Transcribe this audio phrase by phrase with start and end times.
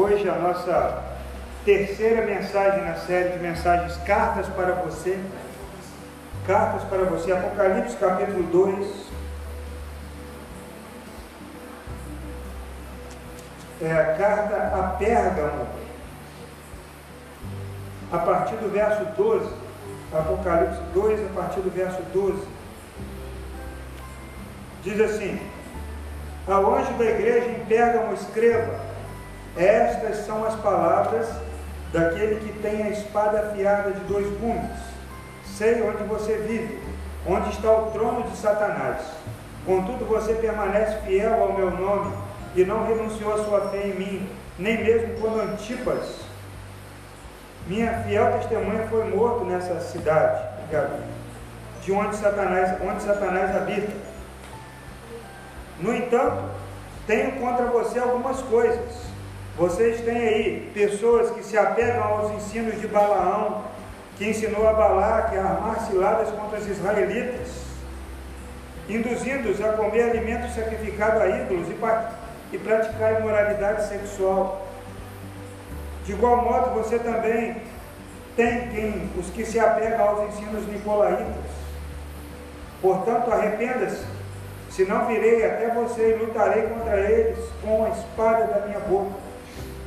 [0.00, 1.02] Hoje a nossa
[1.64, 5.18] terceira mensagem na série de mensagens Cartas para você.
[6.46, 8.86] Cartas para você, Apocalipse capítulo 2.
[13.82, 15.66] É a carta a Pérgamo.
[18.12, 19.52] A partir do verso 12.
[20.12, 22.40] Apocalipse 2, a partir do verso 12.
[24.84, 25.40] Diz assim:
[26.46, 28.87] Ao anjo da igreja em Pérgamo escreva
[29.58, 31.26] estas são as palavras
[31.92, 34.70] daquele que tem a espada afiada de dois gumes.
[35.44, 36.80] Sei onde você vive,
[37.26, 39.02] onde está o trono de Satanás.
[39.66, 42.16] Contudo, você permanece fiel ao meu nome
[42.54, 46.20] e não renunciou à sua fé em mim, nem mesmo quando Antipas,
[47.66, 50.40] minha fiel testemunha, foi morto nessa cidade,
[51.82, 53.92] de onde Satanás, onde Satanás habita.
[55.80, 56.44] No entanto,
[57.08, 59.07] tenho contra você algumas coisas
[59.58, 63.64] vocês têm aí pessoas que se apegam aos ensinos de Balaão,
[64.16, 67.64] que ensinou a Balaque a armar ciladas contra os israelitas,
[68.88, 74.64] induzindo-os a comer alimentos sacrificados a ídolos e, e praticar imoralidade sexual.
[76.04, 77.60] De igual modo, você também
[78.36, 81.50] tem quem, os que se apegam aos ensinos nicolaítas.
[82.80, 84.06] Portanto, arrependa-se,
[84.70, 89.27] senão virei até você e lutarei contra eles com a espada da minha boca.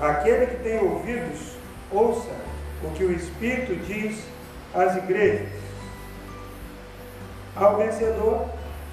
[0.01, 1.53] Aquele que tem ouvidos,
[1.91, 2.31] ouça
[2.83, 4.19] o que o Espírito diz
[4.73, 5.47] às igrejas.
[7.55, 8.47] Ao vencedor,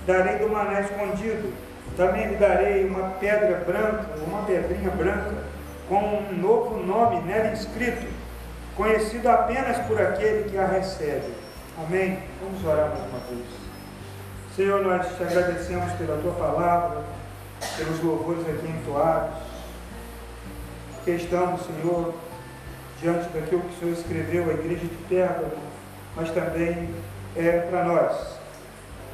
[0.06, 1.55] darei do maná escondido,
[1.97, 5.45] também lhe darei uma pedra branca, uma pedrinha branca,
[5.89, 8.06] com um novo nome nela inscrito,
[8.77, 11.33] conhecido apenas por aquele que a recebe.
[11.78, 12.19] Amém?
[12.43, 13.47] Vamos orar mais uma vez.
[14.55, 17.03] Senhor, nós te agradecemos pela tua palavra,
[17.78, 19.47] pelos louvores aqui entoados
[21.17, 22.14] estamos, Senhor,
[23.01, 25.53] diante daquilo que o Senhor escreveu à igreja de Pérgamo,
[26.16, 26.88] mas também
[27.37, 28.38] é para nós,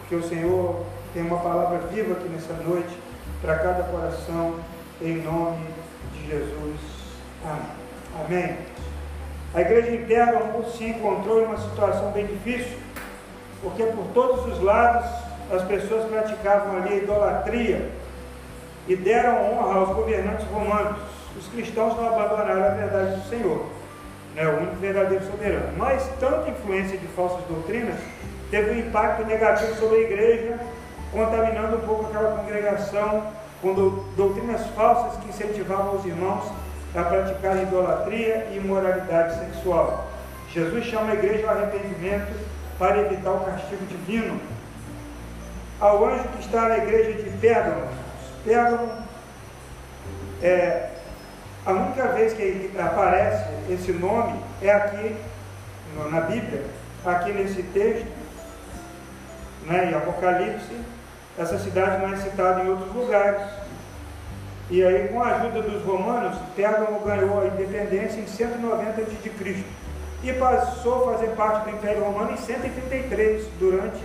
[0.00, 2.96] porque o Senhor tem uma palavra viva aqui nessa noite
[3.40, 4.58] para cada coração,
[5.00, 5.66] em nome
[6.12, 6.80] de Jesus.
[7.44, 7.84] Amém.
[8.24, 8.56] Amém.
[9.54, 12.76] A igreja em Pérgamo se encontrou em uma situação bem difícil,
[13.62, 15.08] porque por todos os lados
[15.52, 17.90] as pessoas praticavam ali a idolatria
[18.88, 23.66] e deram honra aos governantes romanos os cristãos não abandonaram a verdade do Senhor,
[24.34, 25.76] né, o único verdadeiro soberano.
[25.76, 27.98] Mas tanta influência de falsas doutrinas
[28.50, 30.58] teve um impacto negativo sobre a igreja,
[31.12, 33.26] contaminando um pouco aquela congregação
[33.60, 33.74] com
[34.16, 36.44] doutrinas falsas que incentivavam os irmãos
[36.94, 40.06] a praticar idolatria e imoralidade sexual.
[40.52, 42.32] Jesus chama a igreja ao arrependimento
[42.78, 44.40] para evitar o castigo divino.
[45.80, 47.88] Ao anjo que está na igreja de Pérgamo,
[48.44, 48.88] Pérgamo
[50.40, 50.90] é,
[51.66, 55.16] a única vez que aparece esse nome é aqui
[56.10, 56.64] na Bíblia,
[57.04, 58.06] aqui nesse texto,
[59.66, 60.74] né, em Apocalipse.
[61.38, 63.42] Essa cidade não é citada em outros lugares.
[64.70, 69.64] E aí, com a ajuda dos romanos, Pérgamo ganhou a independência em 190 a.C.
[70.22, 74.00] e passou a fazer parte do Império Romano em 133, durante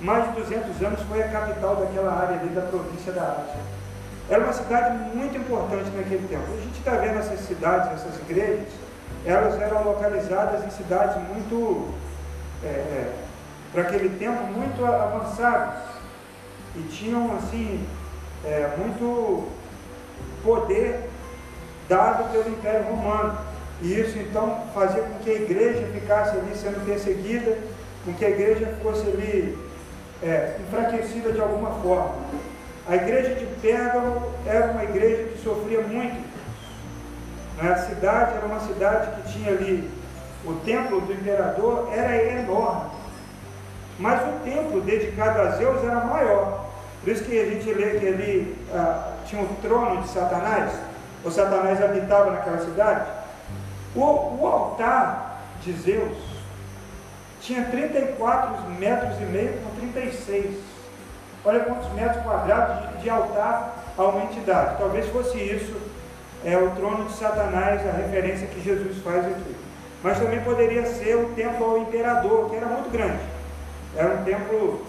[0.00, 3.60] mais de 200 anos, foi a capital daquela área ali da província da Ásia.
[4.32, 6.44] Era uma cidade muito importante naquele tempo.
[6.54, 8.66] A gente está vendo essas cidades, essas igrejas,
[9.26, 11.92] elas eram localizadas em cidades muito,
[12.64, 13.12] é, é,
[13.74, 15.82] para aquele tempo, muito avançadas.
[16.74, 17.86] E tinham, assim,
[18.42, 19.48] é, muito
[20.42, 21.10] poder
[21.86, 23.38] dado pelo Império Romano.
[23.82, 27.58] E isso, então, fazia com que a igreja ficasse ali sendo perseguida,
[28.02, 29.58] com que a igreja fosse ali
[30.22, 32.14] é, enfraquecida de alguma forma.
[32.88, 36.32] A igreja de Pérgamo era uma igreja que sofria muito.
[37.60, 39.88] A cidade era uma cidade que tinha ali
[40.44, 42.90] o templo do imperador era enorme.
[43.98, 46.66] Mas o templo dedicado a Zeus era maior.
[47.00, 50.72] Por isso que a gente lê que ali ah, tinha o trono de Satanás,
[51.24, 53.08] o Satanás habitava naquela cidade.
[53.94, 54.00] O,
[54.40, 56.16] o altar de Zeus
[57.40, 60.71] tinha 34 metros e meio por 36.
[61.44, 64.76] Olha quantos metros quadrados de, de altar a uma entidade.
[64.78, 65.76] Talvez fosse isso
[66.44, 69.56] é o trono de Satanás, a referência que Jesus faz aqui.
[70.02, 73.20] Mas também poderia ser o templo ao imperador, que era muito grande.
[73.96, 74.84] Era um templo.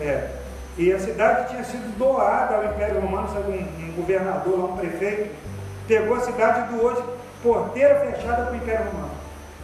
[0.00, 0.28] É,
[0.76, 4.76] e a cidade tinha sido doada ao Império Romano, sabe, um, um governador, lá, um
[4.76, 5.34] prefeito,
[5.86, 7.02] pegou a cidade e doou de
[7.42, 9.10] porteira fechada para o Império Romano.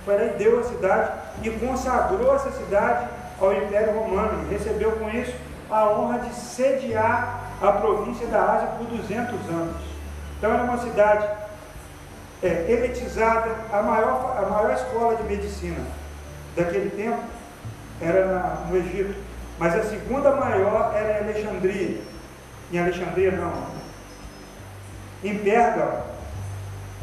[0.04, 1.12] Foi lá e deu a cidade
[1.42, 3.08] e consagrou essa cidade
[3.40, 4.44] ao Império Romano.
[4.44, 5.32] E recebeu com isso
[5.70, 9.76] a honra de sediar a província da Ásia por 200 anos.
[10.38, 11.28] Então era uma cidade
[12.42, 15.80] é, elitizada, a maior, a maior escola de medicina
[16.56, 17.20] daquele tempo
[18.00, 19.14] era na, no Egito,
[19.58, 22.00] mas a segunda maior era em Alexandria.
[22.72, 23.52] Em Alexandria não,
[25.22, 26.10] em Pérgamo.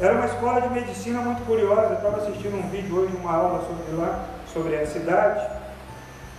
[0.00, 1.88] Era uma escola de medicina muito curiosa.
[1.88, 5.57] Eu estava assistindo um vídeo hoje, uma aula sobre lá, sobre a cidade,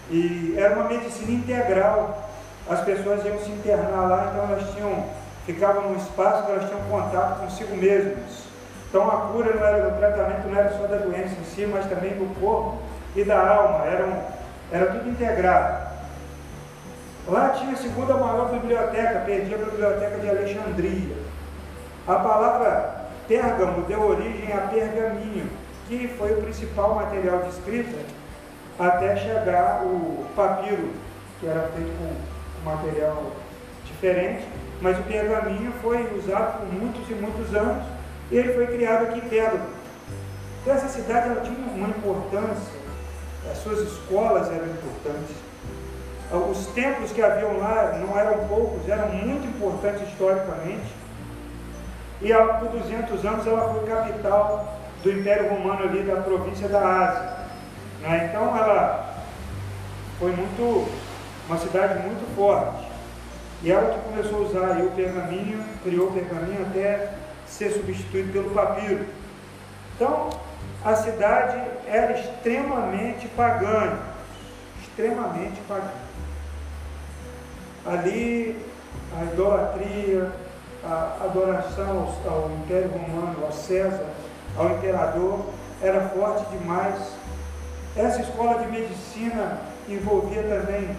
[0.10, 2.30] e era uma medicina integral.
[2.68, 5.06] As pessoas iam se internar lá, então elas tinham,
[5.46, 8.50] ficavam num espaço que elas tinham contato consigo mesmas.
[8.88, 11.86] Então a cura não era, o tratamento não era só da doença em si, mas
[11.88, 12.80] também do corpo
[13.16, 13.86] e da alma.
[13.86, 14.22] Era, um,
[14.72, 15.90] era tudo integrado.
[17.28, 21.16] Lá tinha a segunda maior biblioteca, perdi a biblioteca de Alexandria.
[22.08, 25.48] A palavra Pérgamo deu origem a pergaminho,
[25.88, 28.19] que foi o principal material de escrita
[28.80, 30.94] até chegar o papiro,
[31.40, 33.32] que era feito com material
[33.86, 34.48] diferente,
[34.82, 37.84] mas o pergaminho foi usado por muitos e muitos anos
[38.32, 39.66] e ele foi criado aqui em Pérgamo.
[40.62, 42.80] Então essa cidade ela tinha uma importância,
[43.52, 45.36] as suas escolas eram importantes,
[46.50, 51.00] os templos que haviam lá não eram poucos, eram muito importantes historicamente.
[52.22, 57.39] E por 200 anos ela foi capital do Império Romano ali da província da Ásia.
[58.02, 58.30] Né?
[58.30, 59.24] Então ela
[60.18, 60.90] foi muito,
[61.48, 62.88] uma cidade muito forte.
[63.62, 67.12] E ela que começou a usar o pergaminho, criou o pergaminho até
[67.46, 69.06] ser substituído pelo papiro.
[69.96, 70.30] Então
[70.84, 73.98] a cidade era extremamente pagã,
[74.82, 75.92] extremamente pagã.
[77.86, 78.66] Ali
[79.18, 80.32] a idolatria,
[80.84, 84.06] a adoração ao, ao Império Romano, a César,
[84.58, 85.46] ao imperador,
[85.82, 87.19] era forte demais.
[87.96, 90.96] Essa escola de medicina envolvia também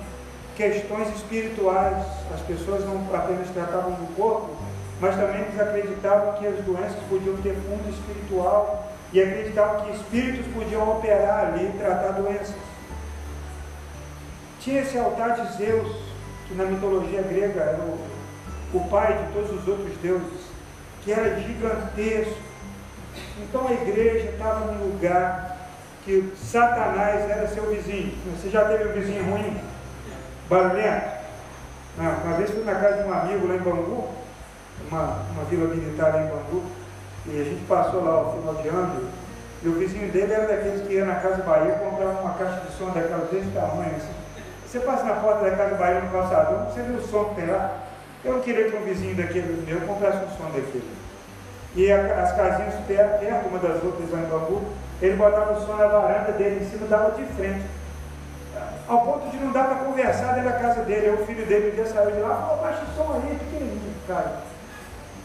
[0.56, 2.04] questões espirituais.
[2.34, 4.56] As pessoas não apenas tratavam do corpo,
[5.00, 10.52] mas também eles acreditavam que as doenças podiam ter fundo espiritual e acreditavam que espíritos
[10.52, 12.54] podiam operar ali e tratar doenças.
[14.60, 15.96] Tinha esse altar de Zeus,
[16.46, 17.98] que na mitologia grega era o,
[18.74, 20.50] o pai de todos os outros deuses,
[21.02, 22.36] que era gigantesco.
[23.38, 25.49] Então a igreja estava num lugar
[26.04, 28.12] que Satanás era seu vizinho.
[28.36, 29.60] Você já teve um vizinho ruim?
[30.48, 31.20] Barulhento?
[31.98, 34.08] Não, uma vez fui na casa de um amigo lá em Bangu,
[34.90, 36.64] uma, uma vila militar lá em Bangu,
[37.26, 39.08] e a gente passou lá o final de ano,
[39.62, 42.72] e o vizinho dele era daqueles que ia na Casa Bahia comprar uma caixa de
[42.76, 44.14] som daquelas desse tamanho, assim.
[44.66, 47.46] Você passa na porta da Casa Bahia no calçadão, você vê o som que tem
[47.46, 47.76] lá.
[48.24, 50.88] Eu não queria que um vizinho daquele meu comprasse um som daquele.
[51.74, 54.64] E a, as casinhas perto, perto uma das outras lá em Bangu,
[55.00, 57.64] ele botava o som na varanda dele em cima dava de frente.
[58.86, 61.06] Ao ponto de não dar para conversar dentro da casa dele.
[61.06, 63.94] Aí o filho dele um dia saiu de lá falou, abaixa o som aí, pequenininho,
[64.06, 64.32] cara.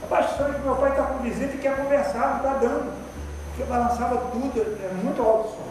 [0.04, 2.94] Abaixa o som que meu pai está com visita e quer conversar, não está dando.
[3.48, 5.68] Porque balançava tudo, era muito alto o som.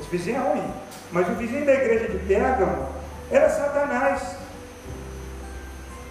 [0.00, 0.74] Os vizinhos é ruim.
[1.12, 2.88] Mas o vizinho da igreja de Pérgamo
[3.30, 4.36] era Satanás.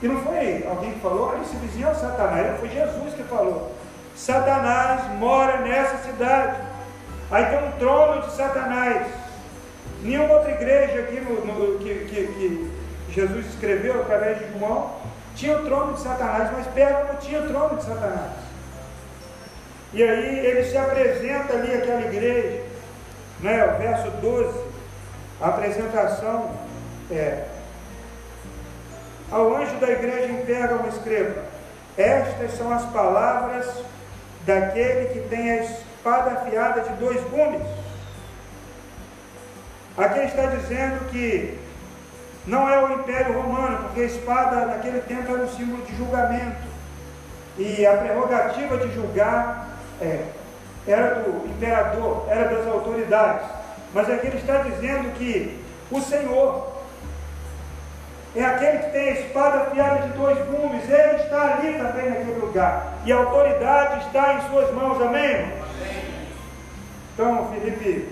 [0.02, 2.60] E não foi alguém que falou, olha, esse vizinho é o Satanás.
[2.60, 3.72] Foi Jesus que falou.
[4.16, 6.73] Satanás mora nessa cidade.
[7.34, 9.08] Aí tem um trono de Satanás.
[10.04, 14.92] Nenhuma outra igreja aqui no, no que, que, que, Jesus escreveu através de João
[15.36, 18.32] tinha o trono de Satanás, mas Pérgamo tinha o trono de Satanás.
[19.94, 22.62] E aí ele se apresenta ali aquela igreja,
[23.40, 24.60] né, o verso 12,
[25.42, 26.52] a apresentação
[27.10, 27.46] é:
[29.32, 31.44] Ao anjo da igreja em Pérgamo escreva:
[31.98, 33.68] Estas são as palavras
[34.46, 35.64] daquele que tem a
[36.04, 37.62] espada afiada de dois gumes.
[39.98, 41.58] Aqui está dizendo que
[42.46, 46.74] não é o Império Romano, porque a espada naquele tempo era um símbolo de julgamento.
[47.58, 49.70] E a prerrogativa de julgar
[50.02, 50.26] é,
[50.86, 53.48] era do imperador, era das autoridades.
[53.94, 56.74] Mas aqui ele está dizendo que o Senhor
[58.36, 62.40] é aquele que tem a espada afiada de dois gumes, ele está ali também naquele
[62.42, 62.96] lugar.
[63.06, 65.64] E a autoridade está em suas mãos, amém?
[67.14, 68.10] Então, Felipe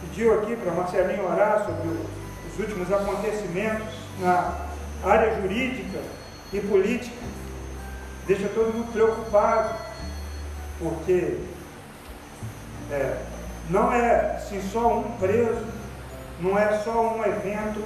[0.00, 4.54] pediu aqui para Marcelinho orar sobre os últimos acontecimentos na
[5.04, 6.00] área jurídica
[6.54, 7.16] e política.
[8.26, 9.74] Deixa todo mundo preocupado,
[10.78, 11.38] porque
[12.90, 13.16] é,
[13.68, 15.66] não é assim, só um preso,
[16.40, 17.82] não é só um evento,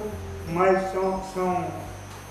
[0.53, 1.65] mas são, são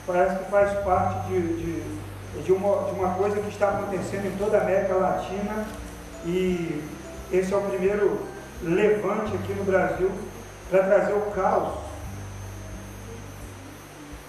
[0.06, 4.36] parece que faz parte de, de, de, uma, de uma coisa que está acontecendo em
[4.38, 5.66] toda a América Latina
[6.24, 6.95] e
[7.32, 8.20] esse é o primeiro
[8.62, 10.10] levante aqui no Brasil
[10.70, 11.74] para trazer o caos,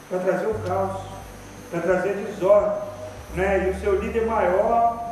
[0.09, 1.01] para trazer o caos,
[1.71, 2.81] para trazer desordem,
[3.35, 3.67] né?
[3.67, 5.07] E o seu líder maior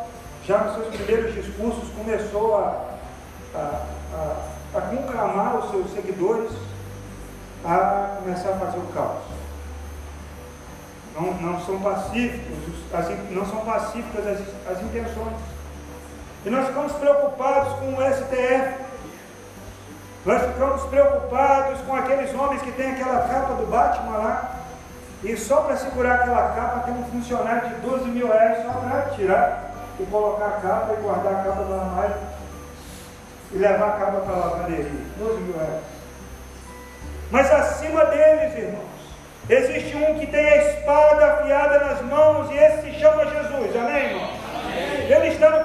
[0.46, 2.86] já nos seus primeiros discursos, começou a,
[3.56, 6.52] a, a, a conclamar os seus seguidores
[7.64, 9.24] a começar a fazer o caos.
[11.16, 14.40] Não, não são pacíficos, as, não são pacíficas as,
[14.72, 15.55] as intenções.
[16.46, 18.86] E nós ficamos preocupados com o STF.
[20.26, 24.56] Nós ficamos preocupados com aqueles homens que têm aquela capa do Batman lá.
[25.24, 29.10] E só para segurar aquela capa tem um funcionário de 12 mil reais só para
[29.16, 32.16] tirar e colocar a capa e guardar a capa no armário
[33.52, 34.92] e levar a capa para a lavanderia.
[35.18, 35.84] 12 mil reais.
[37.32, 38.86] Mas acima deles, irmãos,
[39.50, 43.76] existe um que tem a espada afiada nas mãos e esse se chama Jesus.
[43.76, 44.30] Amém, irmão?
[44.64, 45.12] Amém.
[45.12, 45.65] Ele está no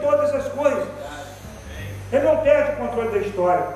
[0.00, 0.86] todas as coisas.
[2.12, 3.66] Ele não perde o controle da história.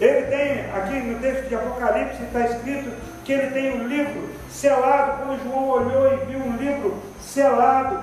[0.00, 2.90] Ele tem, aqui no texto de Apocalipse está escrito
[3.24, 8.00] que ele tem um livro selado, quando João olhou e viu um livro selado.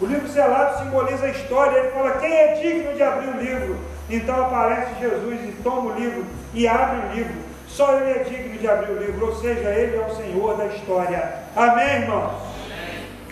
[0.00, 1.78] O livro selado simboliza a história.
[1.78, 3.78] Ele fala: quem é digno de abrir o livro?
[4.08, 7.34] Então aparece Jesus e toma o livro e abre o livro.
[7.68, 10.66] Só ele é digno de abrir o livro, ou seja, ele é o Senhor da
[10.66, 11.42] história.
[11.56, 12.51] Amém, irmãos?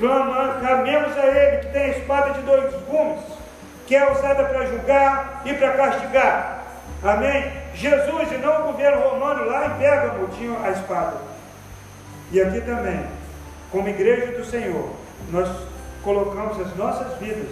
[0.00, 3.20] Clama, clamemos a ele que tem a espada de dois gumes,
[3.86, 6.62] que é usada para julgar e para castigar.
[7.04, 7.52] Amém?
[7.74, 11.18] Jesus e não o governo romano lá em Pérgamo tinham a espada.
[12.32, 13.04] E aqui também,
[13.70, 14.90] como igreja do Senhor,
[15.30, 15.48] nós
[16.02, 17.50] colocamos as nossas vidas,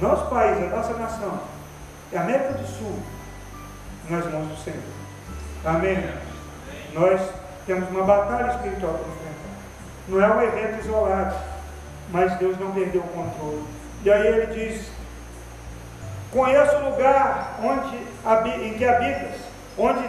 [0.00, 1.40] nosso país, a nossa nação,
[2.14, 2.98] a América do Sul,
[4.08, 4.80] nas mãos do Senhor.
[5.62, 6.10] Amém?
[6.94, 7.20] Nós
[7.66, 9.46] temos uma batalha espiritual para enfrentar.
[10.08, 11.36] Não é um evento isolado,
[12.10, 13.64] mas Deus não perdeu o controle.
[14.04, 14.90] E aí ele diz:
[16.32, 19.40] Conheço o lugar onde, em que habitas,
[19.78, 20.00] onde,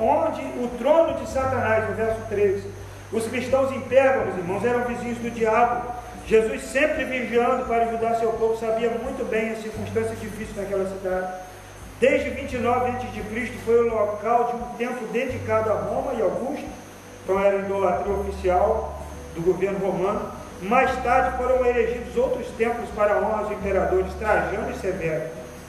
[0.00, 2.68] onde o trono de Satanás, no verso 13.
[3.12, 5.94] Os cristãos em Pérgamos, irmãos, eram vizinhos do diabo.
[6.26, 11.32] Jesus, sempre vigiando para ajudar seu povo, sabia muito bem as circunstâncias difíceis naquela cidade.
[12.00, 13.52] Desde 29 a.C.
[13.64, 16.66] foi o local de um templo dedicado a Roma e Augusto,
[17.22, 19.02] então era a idolatria oficial
[19.34, 20.32] do governo romano.
[20.62, 25.24] Mais tarde foram erigidos outros templos para a honra dos imperadores Trajano e Severo.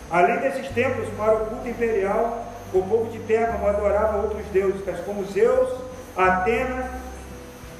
[0.10, 5.26] Além desses templos, para o culto imperial, o povo de Pérgamo adorava outros deuses, como
[5.26, 5.70] Zeus,
[6.16, 6.90] Atena,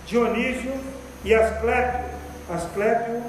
[0.06, 0.74] Dionísio
[1.24, 2.06] e Asclépio.
[2.54, 3.22] Asclépio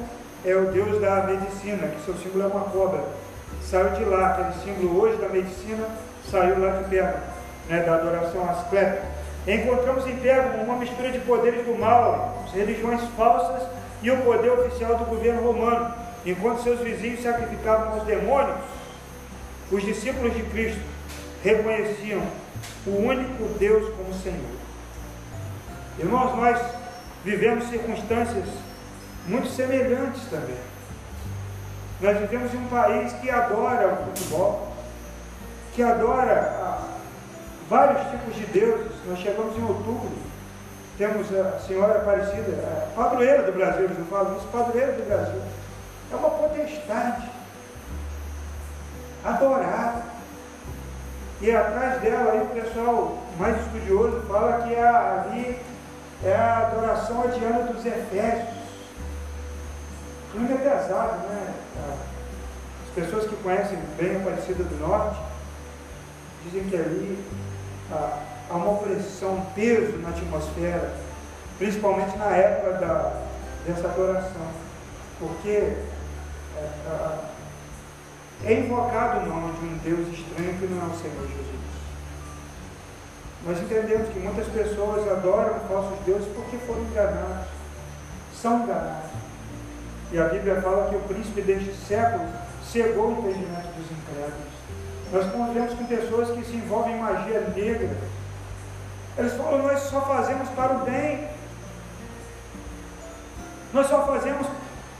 [0.44, 3.04] é o deus da medicina, que seu símbolo é uma cobra.
[3.62, 5.86] Saiu de lá, aquele símbolo hoje da medicina
[6.28, 7.22] saiu lá de Pérgamo,
[7.68, 9.02] né, da adoração a Asclépio.
[9.48, 13.66] Encontramos em Pérgamo uma mistura de poderes do mal, religiões falsas
[14.02, 15.94] e o poder oficial do governo romano.
[16.26, 18.58] Enquanto seus vizinhos sacrificavam aos demônios,
[19.72, 20.82] os discípulos de Cristo
[21.42, 22.20] reconheciam
[22.86, 24.58] o único Deus como Senhor.
[25.98, 26.60] Irmãos, nós
[27.24, 28.44] vivemos circunstâncias
[29.26, 30.58] muito semelhantes também.
[32.02, 34.72] Nós vivemos em um país que adora o futebol,
[35.74, 36.87] que adora
[37.68, 38.92] vários tipos de deuses.
[39.06, 40.10] Nós chegamos em outubro,
[40.96, 45.42] temos a senhora Aparecida, a padroeira do Brasil, eles não falam isso, padroeira do Brasil.
[46.10, 47.30] É uma potestade,
[49.24, 50.02] adorada.
[51.40, 55.56] E atrás dela aí o pessoal mais estudioso fala que a, ali
[56.24, 58.58] é a adoração adiana dos Efésios.
[60.32, 61.54] Clima é pesado, né?
[62.88, 65.20] As pessoas que conhecem bem a Aparecida do Norte
[66.44, 67.24] dizem que ali
[67.90, 70.92] há, uma opressão, um peso na atmosfera,
[71.58, 73.22] principalmente na época da,
[73.66, 74.46] dessa adoração.
[75.18, 75.48] Porque
[76.56, 77.18] é,
[78.44, 81.58] é invocado o nome de um Deus estranho que não é o Senhor Jesus.
[83.46, 87.48] Nós entendemos que muitas pessoas adoram falsos deuses porque foram enganados,
[88.40, 89.10] são enganados.
[90.10, 92.26] E a Bíblia fala que o príncipe deste século
[92.64, 94.58] cegou o entendimento dos incrédulos.
[95.12, 97.96] Nós convivemos com pessoas que se envolvem em magia negra.
[99.16, 101.28] Eles falam, nós só fazemos para o bem.
[103.72, 104.46] Nós só fazemos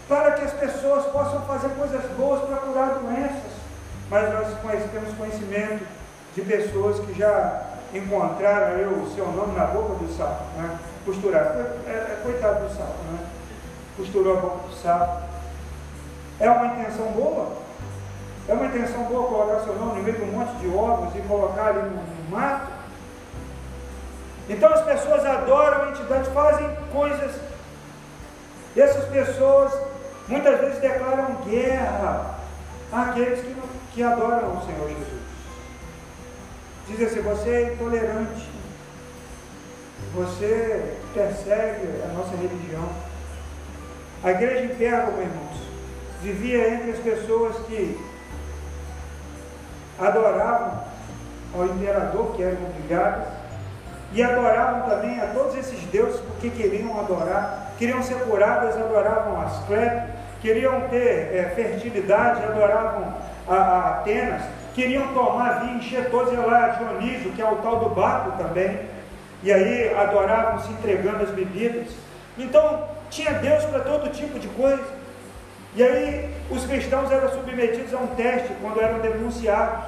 [0.08, 3.52] para que as pessoas possam fazer coisas boas para curar doenças.
[4.10, 4.46] Mas nós
[4.90, 5.86] temos conhecimento
[6.34, 7.62] de pessoas que já
[7.92, 10.78] encontraram aí o seu nome na boca do sapo, né?
[11.04, 11.60] costuraram.
[11.86, 13.26] É, é, coitado do sapo, né?
[13.96, 15.22] costurou a boca do sapo.
[16.40, 17.67] É uma intenção boa?
[18.48, 21.20] É uma intenção boa colocar seu nome no meio de um monte de ovos e
[21.28, 22.72] colocar ali no, no mato?
[24.48, 27.36] Então as pessoas adoram a entidade, fazem coisas.
[28.74, 29.70] E essas pessoas
[30.26, 32.38] muitas vezes declaram guerra
[32.90, 33.54] àqueles que,
[33.92, 35.18] que adoram o Senhor Jesus.
[36.86, 38.48] Dizem assim, você é intolerante,
[40.14, 42.88] você persegue a nossa religião.
[44.24, 45.58] A igreja em Pérgamo, irmãos,
[46.22, 48.07] vivia entre as pessoas que
[49.98, 50.82] adoravam
[51.54, 53.26] ao imperador, que eram obrigados,
[54.12, 60.14] e adoravam também a todos esses deuses porque queriam adorar, queriam ser curadas, adoravam Asclepio,
[60.40, 63.14] queriam ter é, fertilidade, adoravam
[63.46, 64.42] a, a, Atenas,
[64.74, 68.80] queriam tomar vinho, encher todos lá Dionísio, que é o tal do barco também,
[69.42, 71.88] e aí adoravam se entregando as bebidas.
[72.36, 74.97] Então, tinha Deus para todo tipo de coisa.
[75.78, 79.84] E aí, os cristãos eram submetidos a um teste quando eram denunciados.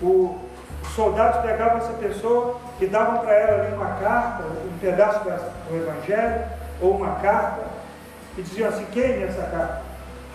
[0.00, 0.38] O,
[0.82, 5.76] os soldados pegavam essa pessoa e davam para ela ali uma carta, um pedaço do
[5.76, 6.42] Evangelho,
[6.80, 7.64] ou uma carta,
[8.38, 9.82] e diziam assim: queime essa carta,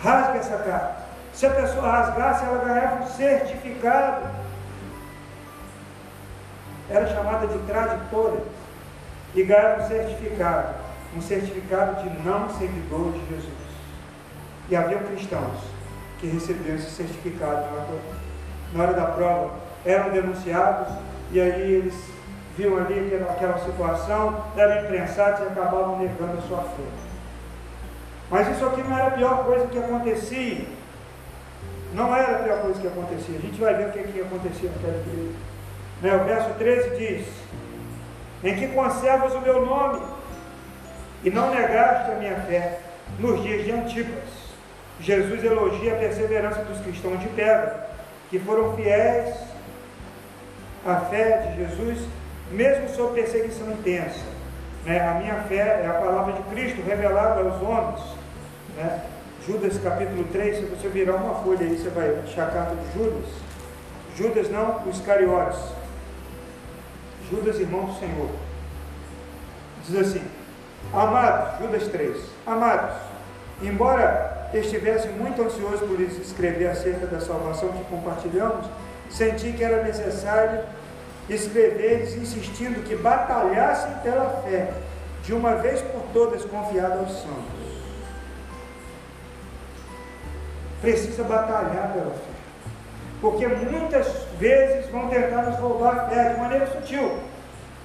[0.03, 0.97] rasgue essa carta.
[1.33, 4.27] Se a pessoa rasgasse, ela ganhava um certificado.
[6.91, 8.43] Era chamada de traditora.
[9.33, 10.75] E ganhava um certificado.
[11.17, 13.62] Um certificado de não seguidor de Jesus.
[14.69, 15.59] E havia cristãos
[16.19, 17.65] que recebiam esse certificado
[18.73, 19.51] na hora da prova.
[19.85, 20.87] Eram denunciados
[21.31, 21.93] e aí eles
[22.57, 26.83] viam ali aquela, situação, eram imprensados e acabavam negando a sua fé.
[28.29, 30.65] Mas isso aqui não era a pior coisa que acontecia.
[31.93, 33.37] Não era a pior coisa que acontecia.
[33.37, 35.35] A gente vai ver o que, que acontecia naquela igreja.
[36.01, 36.15] Né?
[36.15, 37.27] O verso 13 diz:
[38.43, 40.01] Em que conservas o meu nome
[41.23, 42.79] e não negaste a minha fé
[43.19, 44.42] nos dias de Antipas.
[44.99, 47.89] Jesus elogia a perseverança dos cristãos de pedra,
[48.29, 49.35] que foram fiéis
[50.85, 52.07] à fé de Jesus,
[52.51, 54.25] mesmo sob perseguição intensa.
[54.85, 54.99] Né?
[54.99, 58.01] A minha fé é a palavra de Cristo revelada aos homens.
[58.75, 59.01] Né?
[59.45, 62.93] Judas capítulo 3, se você virar uma folha aí, você vai achar a carta de
[62.93, 63.29] Judas.
[64.15, 65.59] Judas não, os Cariotes.
[67.29, 68.29] Judas, irmão do Senhor.
[69.85, 70.23] Diz assim,
[70.93, 72.95] amados, Judas 3, amados,
[73.61, 78.65] embora estivesse muito ansioso por escrever acerca da salvação que compartilhamos,
[79.09, 80.61] senti que era necessário
[81.29, 84.73] escrever insistindo que batalhassem pela fé,
[85.23, 87.63] de uma vez por todas confiada aos santos.
[90.81, 92.33] Precisa batalhar pela fé.
[93.21, 94.05] Porque muitas
[94.37, 97.17] vezes vão tentar nos roubar a fé de maneira sutil.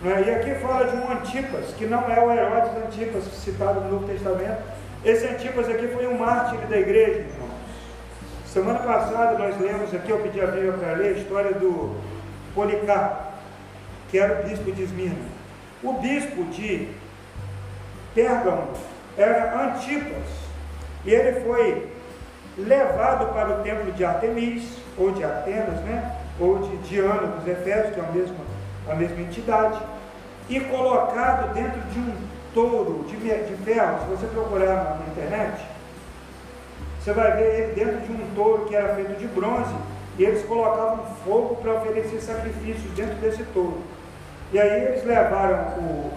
[0.04, 0.28] É?
[0.28, 4.07] E aqui fala de um Antipas, que não é o Herodes Antipas citado no Novo
[4.07, 4.62] Testamento.
[5.04, 7.48] Esse Antipas aqui foi um mártir da igreja, irmãos.
[8.46, 11.96] Semana passada nós lemos aqui, eu pedi a Bíblia para ler, a história do
[12.54, 13.28] Policarpo
[14.11, 15.26] que era o bispo de Esmirna.
[15.82, 16.88] O bispo de
[18.14, 18.68] Pérgamo
[19.16, 20.28] era Antipas,
[21.04, 21.88] e ele foi
[22.56, 26.16] levado para o templo de Artemis, ou de Atenas, né?
[26.40, 28.44] ou de Diana dos Efésios, que é a mesma,
[28.88, 29.78] a mesma entidade,
[30.48, 32.16] e colocado dentro de um
[32.54, 33.98] touro de, de ferro.
[34.00, 35.61] Se você procurar na, internet,
[37.00, 39.74] você vai ver ele dentro de um touro que era feito de bronze,
[40.18, 43.80] e eles colocavam fogo para oferecer sacrifícios dentro desse touro.
[44.52, 46.12] E aí eles levaram o,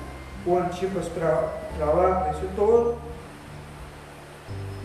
[0.46, 2.98] o Antipas para lá, para esse touro,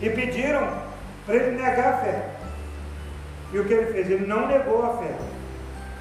[0.01, 0.67] e pediram
[1.25, 2.29] para ele negar a fé.
[3.51, 4.09] E o que ele fez?
[4.11, 5.15] Ele não negou a fé.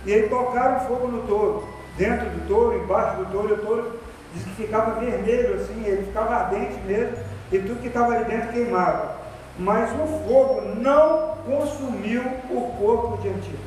[0.05, 4.01] E aí tocaram fogo no touro, dentro do touro, embaixo do touro, e o touro
[4.37, 7.17] diz que ficava vermelho assim, ele ficava ardente mesmo,
[7.51, 9.17] e tudo que estava ali dentro queimava.
[9.59, 13.61] Mas o fogo não consumiu o corpo de Antipas.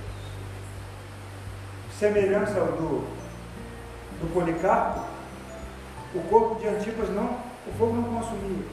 [1.98, 3.20] Semelhança ao do
[4.22, 5.02] do Policarpo,
[6.14, 8.66] o corpo de Antipas não, o fogo não consumia.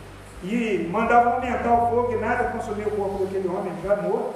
[0.42, 4.34] E mandava aumentar o fogo e nada consumia o corpo daquele homem já morto.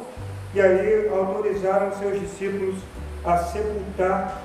[0.55, 2.77] E aí autorizaram seus discípulos
[3.25, 4.40] a sepultar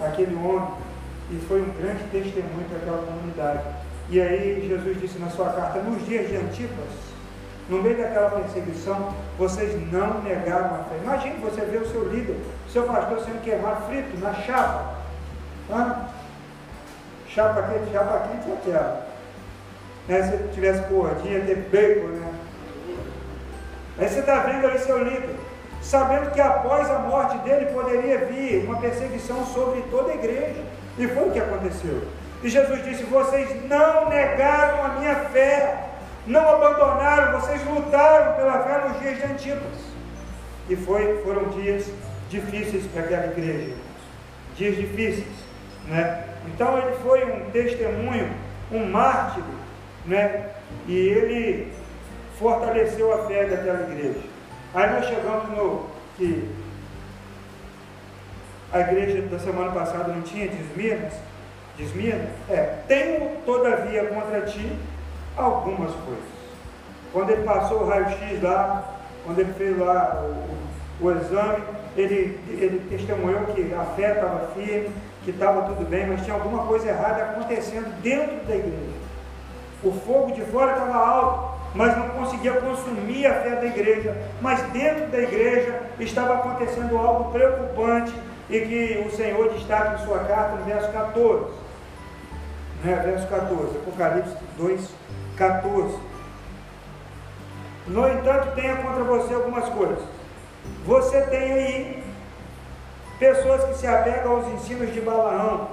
[0.00, 0.83] aquele homem.
[1.30, 3.62] E foi um grande testemunho para aquela comunidade.
[4.10, 7.14] E aí Jesus disse na sua carta, nos dias de Antipas,
[7.68, 10.96] no meio daquela perseguição, vocês não negaram a fé.
[11.02, 12.36] Imagine você ver o seu líder,
[12.70, 14.96] seu pastor sendo queimado frito na chapa.
[15.70, 16.08] Ah,
[17.26, 19.06] chapa quente, chapa quente é aquela.
[20.06, 20.22] Né?
[20.22, 22.34] Se tivesse gordinha, ter bacon, né?
[23.96, 25.36] Aí você está vendo ali seu líder,
[25.80, 30.62] sabendo que após a morte dele poderia vir uma perseguição sobre toda a igreja.
[30.98, 32.02] E foi o que aconteceu.
[32.42, 35.88] E Jesus disse: Vocês não negaram a minha fé,
[36.26, 39.78] não abandonaram, vocês lutaram pela fé nos dias de Antipas.
[40.68, 41.90] E foi, foram dias
[42.30, 43.74] difíceis para aquela igreja,
[44.56, 45.26] dias difíceis.
[45.86, 46.24] Né?
[46.46, 48.30] Então ele foi um testemunho,
[48.72, 49.42] um mártir,
[50.06, 50.50] né?
[50.86, 51.72] e ele
[52.38, 54.20] fortaleceu a fé daquela igreja.
[54.74, 56.48] Aí nós chegamos no que
[58.74, 60.60] a igreja da semana passada não tinha de
[61.78, 64.76] Esmirna, é, tenho todavia contra ti
[65.36, 66.34] algumas coisas.
[67.12, 71.62] Quando ele passou o raio-x lá, quando ele fez lá o, o, o exame,
[71.96, 74.90] ele, ele testemunhou que a fé estava firme,
[75.22, 79.04] que estava tudo bem, mas tinha alguma coisa errada acontecendo dentro da igreja.
[79.84, 84.16] O fogo de fora estava alto, mas não conseguia consumir a fé da igreja.
[84.40, 88.12] Mas dentro da igreja estava acontecendo algo preocupante
[88.48, 91.44] e que o Senhor destaca em sua carta no verso 14.
[92.84, 92.94] Né?
[93.04, 94.90] Verso 14, Apocalipse 2,
[95.36, 95.98] 14.
[97.86, 99.98] No entanto, tenha contra você algumas coisas.
[100.86, 102.04] Você tem aí
[103.18, 105.68] pessoas que se apegam aos ensinos de Balaão,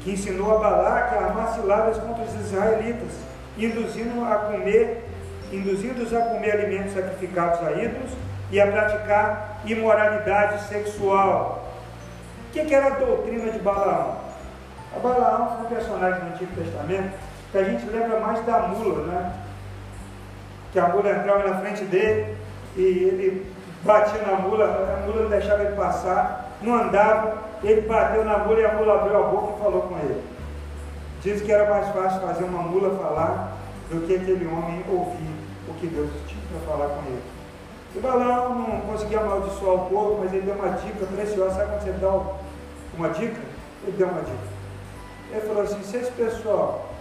[0.00, 3.10] que ensinou a Balaque a armar ciladas contra os israelitas,
[3.56, 5.04] induzindo a comer,
[5.52, 8.10] induzindo-os a comer alimentos sacrificados a ídolos
[8.50, 11.71] e a praticar imoralidade sexual.
[12.52, 14.14] O que, que era a doutrina de Balaão?
[14.94, 17.14] A Balaão foi um personagem do Antigo Testamento
[17.50, 19.32] que a gente lembra mais da mula, né?
[20.70, 22.36] Que a mula entrava na frente dele
[22.76, 28.22] e ele batia na mula, a mula não deixava ele passar, não andava, ele bateu
[28.22, 30.22] na mula e a mula abriu a boca e falou com ele.
[31.22, 33.56] Diz que era mais fácil fazer uma mula falar
[33.90, 35.36] do que aquele homem ouvir
[35.66, 37.22] o que Deus tinha para falar com ele.
[37.94, 41.56] O Balão não conseguia amaldiçoar o povo, mas ele deu uma dica preciosa.
[41.56, 42.41] Sabe quando você dá
[42.94, 43.40] uma dica?
[43.84, 44.52] Ele deu uma dica.
[45.30, 46.92] Ele falou assim: se esse pessoal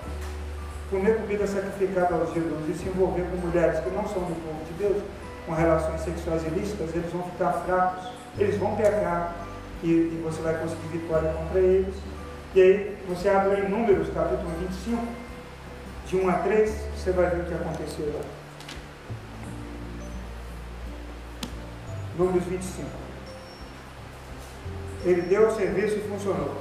[0.90, 4.64] comer comida sacrificada aos ídolos e se envolver com mulheres que não são do povo
[4.66, 5.04] de Deus,
[5.46, 9.36] com relações sexuais ilícitas, eles vão ficar fracos, eles vão pecar
[9.84, 11.96] e, e você vai conseguir vitória contra eles.
[12.54, 15.08] E aí você abre em Números, capítulo 25,
[16.08, 18.22] de 1 a 3, você vai ver o que aconteceu lá.
[22.18, 23.01] Números 25.
[25.06, 26.56] Ele deu o serviço e funcionou.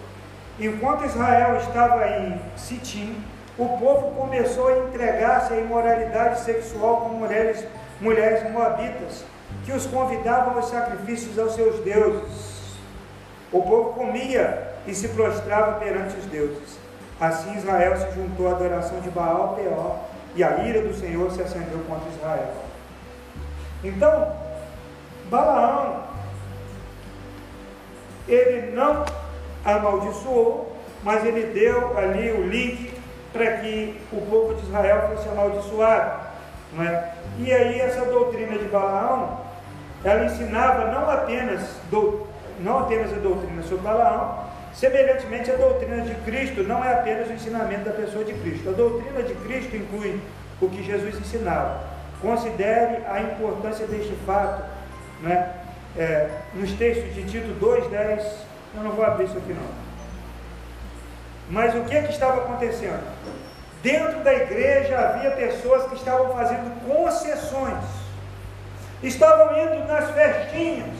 [0.58, 3.16] Enquanto Israel estava em Sitim,
[3.58, 7.64] o povo começou a entregar-se à imoralidade sexual com mulheres,
[8.00, 9.24] mulheres moabitas,
[9.64, 12.76] que os convidavam aos sacrifícios aos seus deuses.
[13.52, 16.78] O povo comia e se prostrava perante os deuses.
[17.20, 19.98] Assim Israel se juntou à adoração de Baal Peor,
[20.34, 22.54] e a ira do Senhor se acendeu contra Israel.
[23.82, 24.32] Então,
[25.28, 26.09] Balaão,
[28.32, 29.04] ele não
[29.64, 32.92] amaldiçoou, mas ele deu ali o link
[33.32, 36.28] para que o povo de Israel fosse amaldiçoado.
[36.72, 37.14] Não é?
[37.38, 39.40] E aí essa doutrina de Balaão,
[40.04, 42.26] ela ensinava não apenas do,
[42.60, 47.32] não apenas a doutrina sobre Balaão, semelhantemente a doutrina de Cristo não é apenas o
[47.32, 48.68] ensinamento da pessoa de Cristo.
[48.68, 50.20] A doutrina de Cristo inclui
[50.60, 51.80] o que Jesus ensinava.
[52.20, 54.62] Considere a importância deste fato.
[55.22, 55.59] Né?
[55.96, 58.24] É, nos textos de Tito 2,10,
[58.76, 59.90] eu não vou abrir isso aqui não.
[61.50, 63.02] Mas o que, é que estava acontecendo?
[63.82, 67.84] Dentro da igreja havia pessoas que estavam fazendo concessões,
[69.02, 70.94] estavam indo nas festinhas,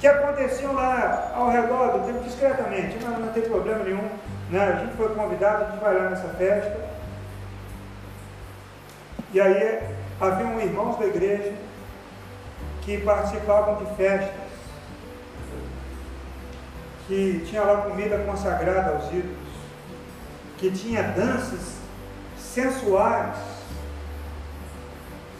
[0.00, 4.08] que aconteciam lá ao redor do tempo discretamente, não, não tem problema nenhum.
[4.48, 4.60] Né?
[4.60, 6.88] A gente foi convidado, a gente vai lá nessa festa.
[9.34, 9.80] E aí
[10.20, 11.52] haviam irmãos da igreja
[12.88, 14.30] que participavam de festas,
[17.06, 19.36] que tinha lá comida consagrada aos ídolos,
[20.56, 21.76] que tinha danças
[22.38, 23.36] sensuais,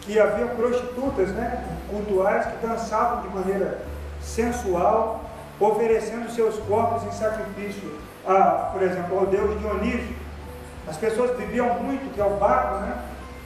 [0.01, 3.81] que havia prostitutas né, cultuais que dançavam de maneira
[4.21, 5.25] sensual,
[5.59, 10.15] oferecendo seus corpos em sacrifício, a, por exemplo, ao deus Dionísio.
[10.87, 12.95] As pessoas bebiam muito, que é o barco, né?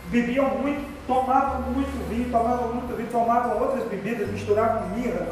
[0.09, 5.27] Bebiam muito, tomavam muito vinho, tomavam muito vinho, tomavam outras bebidas, misturavam mirra.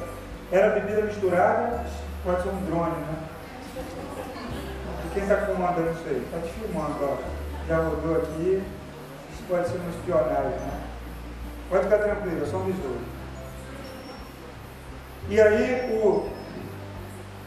[0.51, 1.85] Era bebida misturada,
[2.23, 3.15] pode ser um drone, né?
[5.13, 6.23] Quem está comandando isso aí?
[6.25, 7.17] Está te filmando, ó.
[7.67, 8.63] Já rodou aqui.
[9.33, 10.81] Isso pode ser uma espionagem, né?
[11.69, 12.99] Pode ficar tranquilo, é só um besouro.
[15.29, 16.29] E aí o,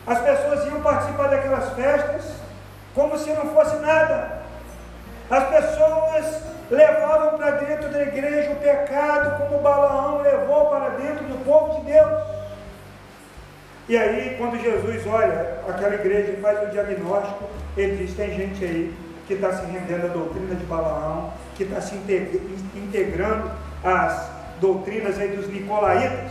[0.06, 2.32] as pessoas iam participar daquelas festas
[2.94, 4.43] como se não fosse nada.
[5.34, 11.44] As pessoas levavam para dentro da igreja o pecado, como Balaão levou para dentro do
[11.44, 12.22] povo de Deus.
[13.88, 18.64] E aí, quando Jesus olha aquela igreja e faz o diagnóstico, ele diz: tem gente
[18.64, 21.96] aí que está se rendendo à doutrina de Balaão, que está se
[22.76, 23.50] integrando
[23.82, 26.30] às doutrinas aí dos nicolaítas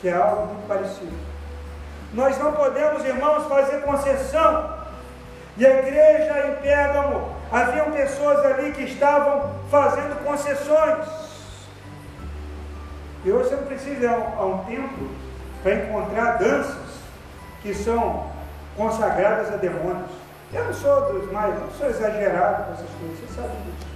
[0.00, 1.12] que é algo muito parecido.
[2.12, 4.80] Nós não podemos, irmãos, fazer concessão.
[5.56, 11.06] E a igreja em Pérgamo, haviam pessoas ali que estavam fazendo concessões.
[13.24, 15.10] E hoje você não precisa ir a um templo
[15.62, 17.00] para encontrar danças
[17.62, 18.30] que são
[18.76, 20.10] consagradas a demônios.
[20.52, 23.86] Eu não sou dos mais, não sou exagerado com essas coisas, você sabe disso.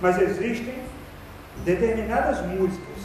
[0.00, 0.82] Mas existem
[1.64, 3.00] determinadas músicas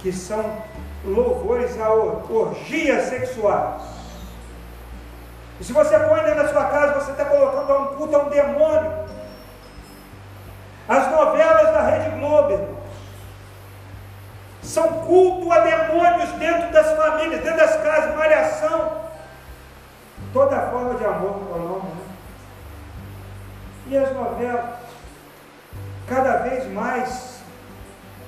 [0.00, 0.62] que são
[1.04, 3.82] louvores a orgias sexuais.
[5.60, 8.28] E se você põe dentro da sua casa, você está colocando um culto a um
[8.30, 8.90] demônio.
[10.88, 12.82] As novelas da Rede Globo,
[14.62, 19.02] são culto a demônios dentro das famílias, dentro das casas, malhação.
[20.32, 21.88] Toda forma de amor com o nome.
[21.88, 22.02] Né?
[23.88, 24.64] E as novelas,
[26.08, 27.40] cada vez mais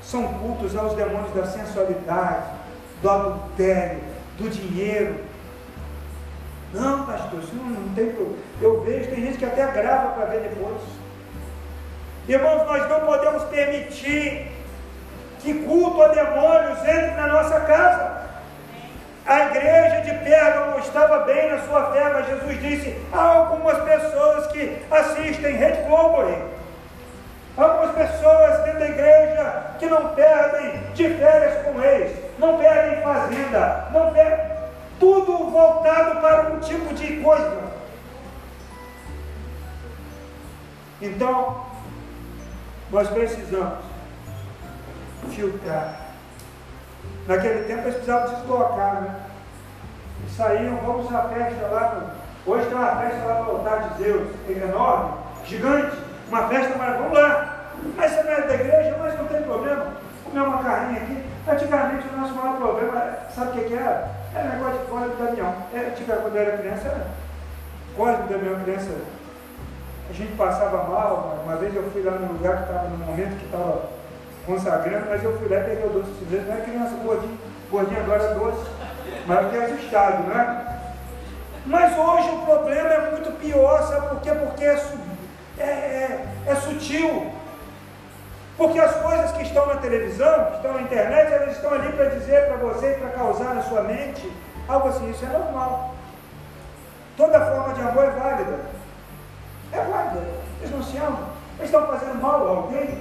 [0.02, 2.46] são cultos aos demônios da sensualidade,
[3.00, 4.02] do adultério,
[4.36, 5.24] do dinheiro.
[6.74, 8.36] Não, pastor, isso não, não tem problema.
[8.60, 10.82] Eu vejo, tem gente que até grava para ver depois.
[12.26, 14.50] Irmãos, nós não podemos permitir
[15.40, 18.24] que culto a demônios entre na nossa casa.
[19.26, 24.46] A igreja de Pérgamo estava bem na sua fé, mas Jesus disse: há algumas pessoas
[24.48, 26.54] que assistem Rede Globo.
[27.56, 33.86] Algumas pessoas dentro da igreja que não perdem de férias com ex, não perdem fazenda,
[33.92, 34.46] não perdem.
[34.98, 37.62] Tudo voltado para um tipo de coisa.
[41.02, 41.73] Então,
[42.94, 43.80] nós precisamos
[45.30, 45.96] filtrar.
[47.26, 49.16] Naquele tempo eles precisavam deslocar, né?
[50.24, 52.14] E saíam, vamos à festa lá.
[52.46, 55.96] Hoje tem uma festa lá no altar de Zeus, é enorme, gigante,
[56.28, 57.02] uma festa maravilhosa.
[57.02, 57.70] Vamos lá.
[57.96, 59.86] Mas você não é da igreja, mas não tem problema.
[60.24, 61.24] Comer uma carninha aqui.
[61.50, 64.08] Antigamente o nosso maior problema, sabe o que, era?
[64.32, 65.54] Era negócio de código do caminhão.
[65.74, 67.06] Era, tipo, quando eu era criança, era
[67.96, 68.90] código da minha criança.
[70.10, 71.38] A gente passava mal.
[71.44, 73.82] Uma vez eu fui lá num lugar que estava, no momento que estava
[74.46, 76.46] consagrando, mas eu fui lá e peguei o doce de vez.
[76.46, 77.38] Não é criança gordinha,
[77.70, 78.70] gordinha agora é doce,
[79.26, 80.74] mas eu fiquei assustado, não é?
[81.66, 84.32] Mas hoje o problema é muito pior, sabe por quê?
[84.32, 84.78] Porque é,
[85.58, 87.32] é, é, é sutil.
[88.56, 92.10] Porque as coisas que estão na televisão, que estão na internet, elas estão ali para
[92.10, 94.30] dizer para você para causar na sua mente
[94.68, 95.94] algo assim, isso é normal.
[97.16, 98.58] Toda forma de amor é válida.
[99.82, 100.22] Válida.
[100.60, 101.28] Eles não se amam.
[101.58, 102.98] Eles estão fazendo mal a alguém?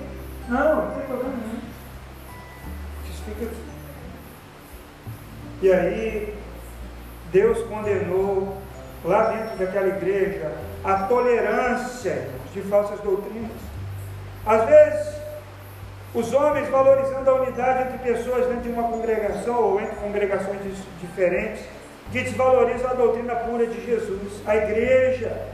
[0.47, 1.61] Não, não tem problema nenhum.
[3.09, 3.63] Isso fica aqui.
[5.61, 6.37] E aí,
[7.31, 8.57] Deus condenou
[9.05, 10.51] lá dentro daquela igreja
[10.83, 13.51] a tolerância de falsas doutrinas.
[14.45, 15.15] Às vezes,
[16.13, 20.59] os homens valorizando a unidade entre pessoas dentro de uma congregação ou entre congregações
[21.01, 21.63] diferentes,
[22.11, 24.41] que desvalorizam a doutrina pura de Jesus.
[24.45, 25.52] A igreja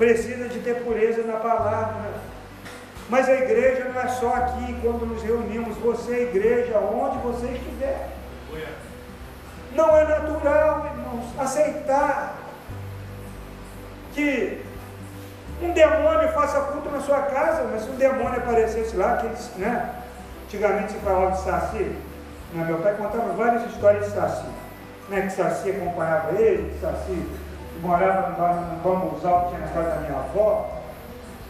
[0.00, 2.10] precisa de ter pureza na palavra.
[3.10, 8.08] Mas a igreja não é só aqui quando nos reunimos, você igreja onde você estiver.
[9.74, 12.38] Não é natural, irmãos, aceitar
[14.14, 14.64] que
[15.60, 19.50] um demônio faça culto na sua casa, mas se um demônio aparecesse lá, que eles,
[19.58, 19.96] né?
[20.44, 21.96] Antigamente se falava de Saci,
[22.54, 22.64] né?
[22.64, 24.46] meu pai contava várias histórias de Saci,
[25.10, 25.22] né?
[25.22, 27.28] que Saci acompanhava ele, que Saci
[27.80, 30.70] morava no bambuzal que tinha na casa da minha avó,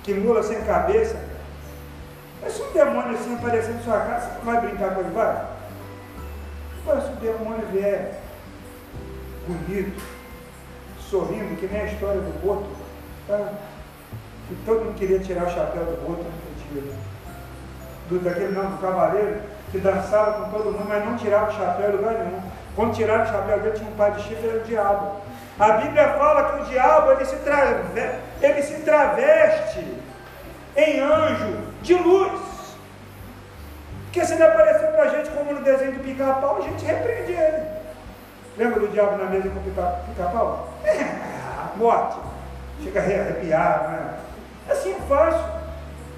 [0.03, 1.17] que mula sem cabeça.
[2.43, 5.47] Mas se um demônio assim aparecer na sua casa, você vai brincar com ele, vai?
[6.87, 8.21] Mas se o demônio vier
[9.47, 10.03] bonito,
[11.01, 12.71] sorrindo, que nem a história do Boto,
[13.27, 13.53] tá?
[14.49, 16.25] que todo mundo queria tirar o chapéu do Boto
[16.73, 16.83] dia
[18.09, 19.41] do, daquele não, do cavaleiro,
[19.71, 22.41] que dançava com todo mundo, mas não tirava o chapéu em lugar nenhum.
[22.75, 25.17] Quando tirava o chapéu dele, tinha um pai de chifre, era o diabo.
[25.61, 29.87] A Bíblia fala que o diabo ele se, traveste, ele se traveste
[30.75, 32.41] em anjo de luz.
[34.05, 37.33] Porque se ele apareceu para a gente como no desenho do pica-pau, a gente repreende
[37.33, 37.63] ele.
[38.57, 40.69] Lembra do diabo na mesa com o pica-pau?
[40.83, 42.17] É, morte.
[42.83, 44.15] Chega a arrepiar, né?
[44.71, 45.60] Assim é fácil.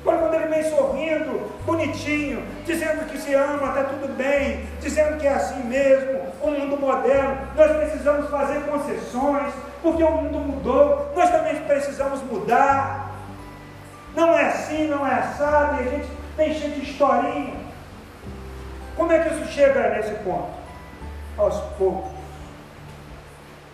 [0.02, 5.26] Agora, quando ele vem sorrindo, bonitinho, dizendo que se ama, está tudo bem, dizendo que
[5.28, 11.30] é assim mesmo, o mundo moderno, nós precisamos fazer concessões, porque o mundo mudou, nós
[11.30, 13.12] também precisamos mudar.
[14.16, 17.54] Não é assim, não é assado, e a gente tem cheio de historinha.
[18.96, 20.50] Como é que isso chega nesse ponto?
[21.38, 22.10] Aos poucos.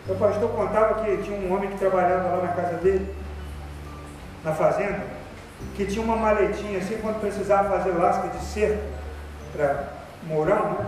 [0.07, 3.15] O pastor contava que tinha um homem que trabalhava lá na casa dele,
[4.45, 5.18] na fazenda,
[5.75, 8.83] que tinha uma maletinha assim, quando precisava fazer lasca de cerco
[9.53, 9.85] para
[10.25, 10.87] morão, né?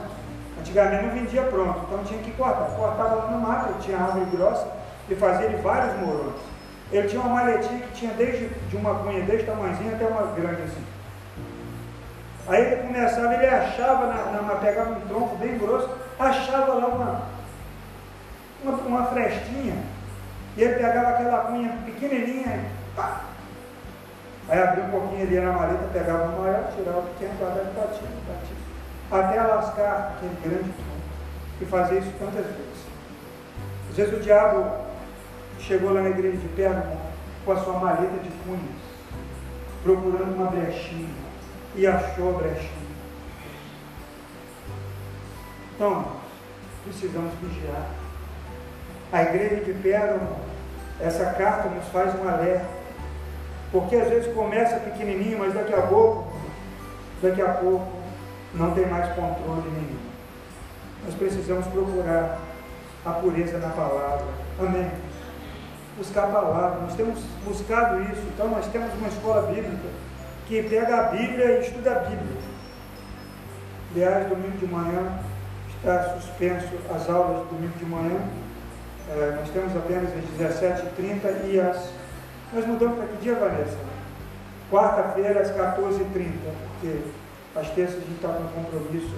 [0.59, 2.67] Antigamente não vendia pronto, então tinha que cortar.
[2.77, 4.67] Cortava lá no mato, tinha árvore grossa
[5.09, 6.35] e fazia ele vários morões.
[6.93, 10.63] Ele tinha uma maletinha que tinha desde de uma cunha desse tamanhozinho até uma grande
[10.63, 10.85] assim.
[12.49, 17.23] Aí ele começava, ele achava, na, na, pegava um tronco bem grosso, achava lá uma,
[18.65, 19.77] uma, uma frestinha,
[20.57, 22.65] e ele pegava aquela cunha pequenininha,
[22.97, 23.21] pá,
[24.51, 27.75] Aí abria um pouquinho ali na maleta, pegava o maior, tirava o pequeno, guardava e
[27.75, 28.57] batia, batia.
[29.13, 31.01] Até lascar aquele grande tronco.
[31.61, 32.85] E fazia isso tantas vezes.
[33.91, 34.87] Às vezes o diabo
[35.61, 36.99] chegou lá na igreja de Pérgamo
[37.45, 38.61] com a sua maleta de cunhas,
[39.85, 41.15] procurando uma brechinha,
[41.77, 42.91] e achou a brechinha.
[45.75, 46.07] Então,
[46.85, 47.87] precisamos vigiar.
[49.13, 50.37] A igreja de Pérgamo,
[51.01, 52.80] essa carta nos faz um alerta.
[53.73, 56.33] Porque às vezes começa pequenininho, mas daqui a pouco,
[57.23, 57.87] daqui a pouco,
[58.55, 59.99] não tem mais controle nenhum.
[61.05, 62.39] Nós precisamos procurar
[63.05, 64.27] a pureza na palavra.
[64.59, 64.91] Amém.
[65.97, 66.81] Buscar a palavra.
[66.81, 68.23] Nós temos buscado isso.
[68.35, 69.89] Então nós temos uma escola bíblica
[70.47, 72.41] que pega a Bíblia e estuda a Bíblia.
[73.93, 75.19] Aliás, domingo de manhã
[75.77, 78.21] está suspenso as aulas de domingo de manhã.
[79.09, 82.00] É, nós temos apenas às 17h30 e as.
[82.53, 83.79] Nós mudamos para que dia, Vanessa?
[84.71, 86.33] Quarta-feira às 14h30,
[86.69, 86.99] porque
[87.55, 89.15] às terças a gente está com um compromisso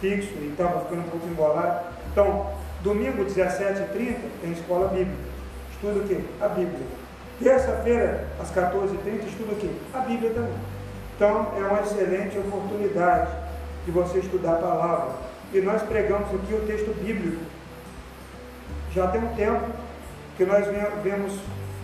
[0.00, 1.86] fixo e estava ficando um pouco embolado.
[2.12, 2.46] Então,
[2.82, 5.30] domingo 17h30 tem escola bíblica.
[5.72, 6.20] Estuda o quê?
[6.40, 6.86] A Bíblia.
[7.42, 9.70] Terça-feira, às 14h30, estuda o quê?
[9.94, 10.54] A Bíblia também.
[11.16, 13.30] Então, é uma excelente oportunidade
[13.84, 15.12] de você estudar a palavra.
[15.52, 17.42] E nós pregamos aqui o texto bíblico.
[18.94, 19.66] Já tem um tempo
[20.36, 20.66] que nós
[21.02, 21.38] vemos,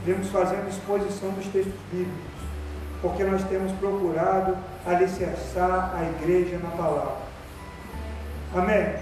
[0.07, 2.40] vemos fazendo exposição dos textos bíblicos,
[3.03, 7.16] porque nós temos procurado alicerçar a igreja na palavra.
[8.55, 8.95] Amém?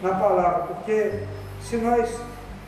[0.00, 1.24] Na palavra, porque
[1.60, 2.08] se nós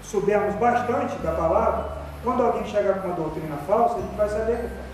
[0.03, 4.57] soubermos bastante da palavra, quando alguém chegar com uma doutrina falsa, a gente vai saber
[4.57, 4.89] que é falsa.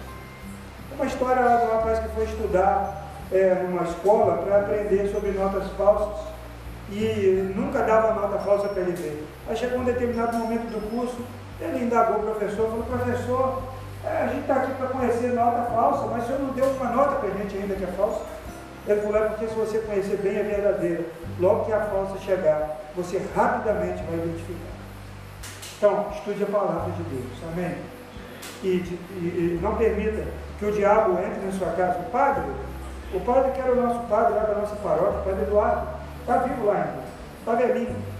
[0.97, 5.67] Uma história lá do rapaz que foi estudar é, numa escola para aprender sobre notas
[5.79, 6.27] falsas
[6.91, 9.27] e nunca dava nota falsa para ele ver.
[9.49, 11.17] Aí chegou um determinado momento do curso,
[11.61, 13.63] ele indagou o professor, falou, professor,
[14.05, 16.91] é, a gente está aqui para conhecer nota falsa, mas o senhor não deu uma
[16.91, 18.21] nota para a gente ainda que é falsa?
[18.87, 21.05] Ele falou, é porque se você conhecer bem a verdadeira,
[21.41, 24.75] logo que a falsa chegar, você rapidamente vai identificar.
[25.79, 27.77] Então, estude a palavra de Deus, amém?
[28.63, 30.25] E, e, e não permita
[30.59, 31.99] que o diabo entre na sua casa.
[31.99, 32.45] O padre,
[33.13, 35.87] o padre que era o nosso padre lá da nossa paróquia, o padre Eduardo,
[36.21, 37.03] está vivo lá ainda,
[37.41, 38.14] está velhinho.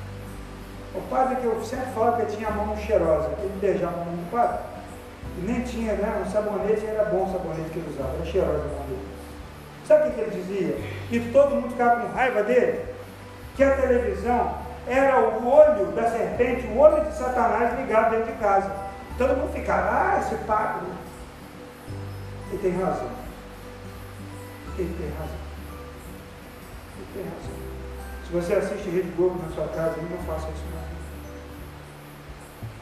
[0.95, 4.15] O padre que eu sempre falo que tinha a mão cheirosa, ele beijava a mão
[4.15, 4.59] do padre.
[5.39, 6.23] E nem tinha, né?
[6.25, 9.09] O sabonete era bom o sabonete que ele usava, era cheirosa a mão dele.
[9.87, 10.77] Sabe o que ele dizia?
[11.09, 12.85] Que todo mundo ficava com raiva dele?
[13.57, 14.55] Que a televisão
[14.87, 18.71] era o olho da serpente, o olho de Satanás ligado dentro de casa.
[19.19, 20.87] Todo mundo ficava, ah, esse padre.
[22.51, 23.11] Ele tem razão.
[24.79, 25.39] Ele tem razão.
[26.97, 27.65] Ele tem razão.
[28.27, 30.84] Se você assiste Rede Globo na sua casa, não faça isso mais.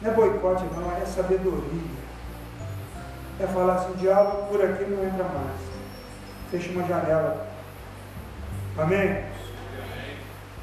[0.03, 1.81] Não é boicote, não, é sabedoria.
[3.39, 5.61] É falar assim, o diabo por aqui não entra mais.
[6.51, 7.47] Fecha uma janela.
[8.77, 9.23] Amém?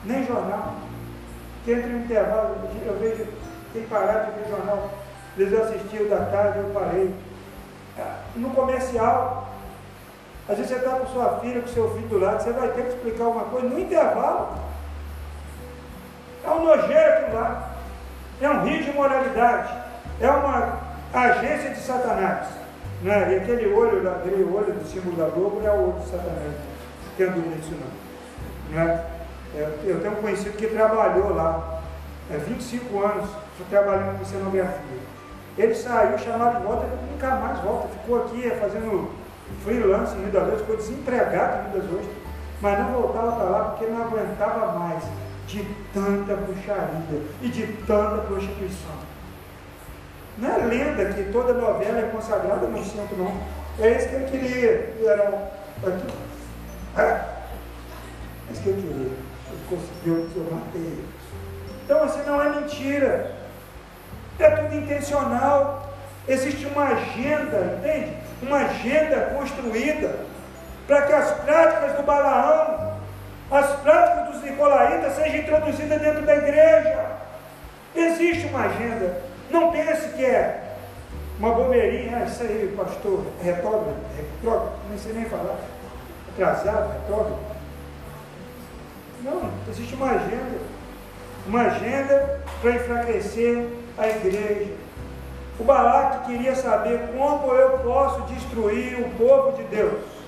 [0.05, 0.74] Nem jornal.
[1.64, 3.26] Que entra no intervalo, eu vejo,
[3.72, 4.90] tem parado de ver jornal.
[5.33, 7.14] Às vezes eu assisti o da tarde, eu parei.
[8.37, 9.48] No comercial,
[10.48, 12.83] às vezes você está com sua filha, com seu filho do lado, você vai ter
[12.83, 14.59] que explicar alguma coisa no intervalo.
[16.44, 17.69] É um nojeiro aquilo lá.
[18.40, 19.72] É um rio de moralidade.
[20.20, 20.79] É uma
[21.12, 22.46] agência de Satanás.
[23.03, 23.33] Né?
[23.33, 26.53] E aquele olho, aquele olho do símbolo da Globo é o olho de Satanás.
[27.18, 28.76] Dúvida disso não.
[28.76, 29.05] Né?
[29.85, 31.81] Eu tenho um conhecido que trabalhou lá.
[32.31, 33.29] É 25 anos
[33.68, 35.00] trabalhando com cenografia.
[35.59, 37.88] Ele saiu, chamado de volta, e nunca mais volta.
[37.88, 39.11] Ficou aqui fazendo
[39.64, 42.16] freelance em Rio das Ostras, ficou desempregado em Rio das Ostras,
[42.62, 45.03] mas não voltava para lá porque não aguentava mais
[45.50, 49.10] de tanta bruxaria e de tanta prostituição.
[50.38, 53.36] Não é lenda que toda novela é consagrada no centro, não.
[53.78, 54.94] É isso que ele queria.
[55.04, 55.50] Era
[55.86, 56.14] aqui.
[56.96, 58.90] É, é isso que eu queria.
[58.90, 61.04] Ele conseguiu, eu matei
[61.84, 63.32] Então, assim, não é mentira.
[64.38, 65.94] É tudo intencional.
[66.28, 68.16] Existe uma agenda, entende?
[68.42, 70.14] Uma agenda construída
[70.86, 72.89] para que as práticas do Balaão,
[73.51, 77.07] as práticas dos Nicolaitas sejam introduzidas dentro da igreja.
[77.94, 79.22] Existe uma agenda.
[79.51, 80.74] Não pense que é
[81.38, 85.57] uma bobeirinha, ah, isso aí, pastor, retrógrado, retrógrado, não sei nem falar,
[86.28, 87.38] atrasado, retrógrado.
[89.22, 90.59] Não, existe uma agenda.
[91.46, 93.66] Uma agenda para enfraquecer
[93.98, 94.72] a igreja.
[95.59, 100.19] O Balaque queria saber como eu posso destruir o povo de Deus.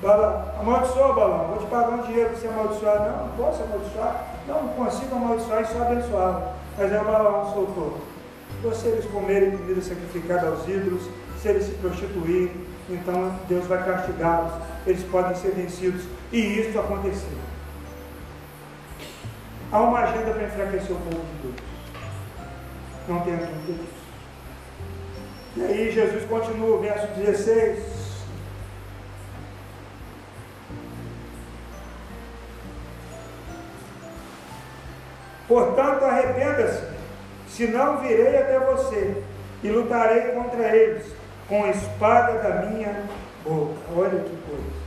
[0.00, 3.00] Bala, amaldiçoa, Balão, vou te pagar um dinheiro para você amaldiçoar.
[3.00, 4.24] Não, não posso amaldiçoar.
[4.46, 6.54] Não, consigo amaldiçoar e só abençoar.
[6.76, 7.98] Mas é o Balaão soltou.
[8.62, 11.02] ou se eles comerem comida sacrificada aos ídolos,
[11.42, 12.52] se eles se prostituírem,
[12.88, 14.52] então Deus vai castigá-los,
[14.86, 16.04] eles podem ser vencidos.
[16.32, 17.38] E isso aconteceu.
[19.72, 21.54] Há uma agenda para enfraquecer o povo de Deus.
[23.08, 23.98] Não tenha dúvida disso.
[25.56, 27.97] E aí Jesus continua, verso 16.
[35.48, 36.82] Portanto, arrependa-se,
[37.48, 39.22] senão virei até você
[39.64, 41.06] e lutarei contra eles
[41.48, 42.94] com a espada da minha
[43.42, 43.78] boca.
[43.96, 44.78] Olha que coisa.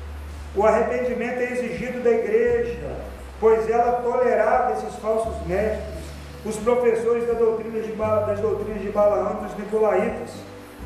[0.56, 2.96] O arrependimento é exigido da igreja,
[3.40, 6.02] pois ela tolerava esses falsos mestres,
[6.46, 10.32] os professores da doutrina de, das doutrinas de Balaão, dos Nicolaitas,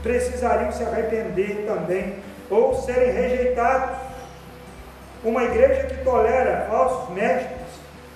[0.01, 2.19] precisariam se arrepender também,
[2.49, 3.97] ou serem rejeitados.
[5.23, 7.64] Uma igreja que tolera falsos mestres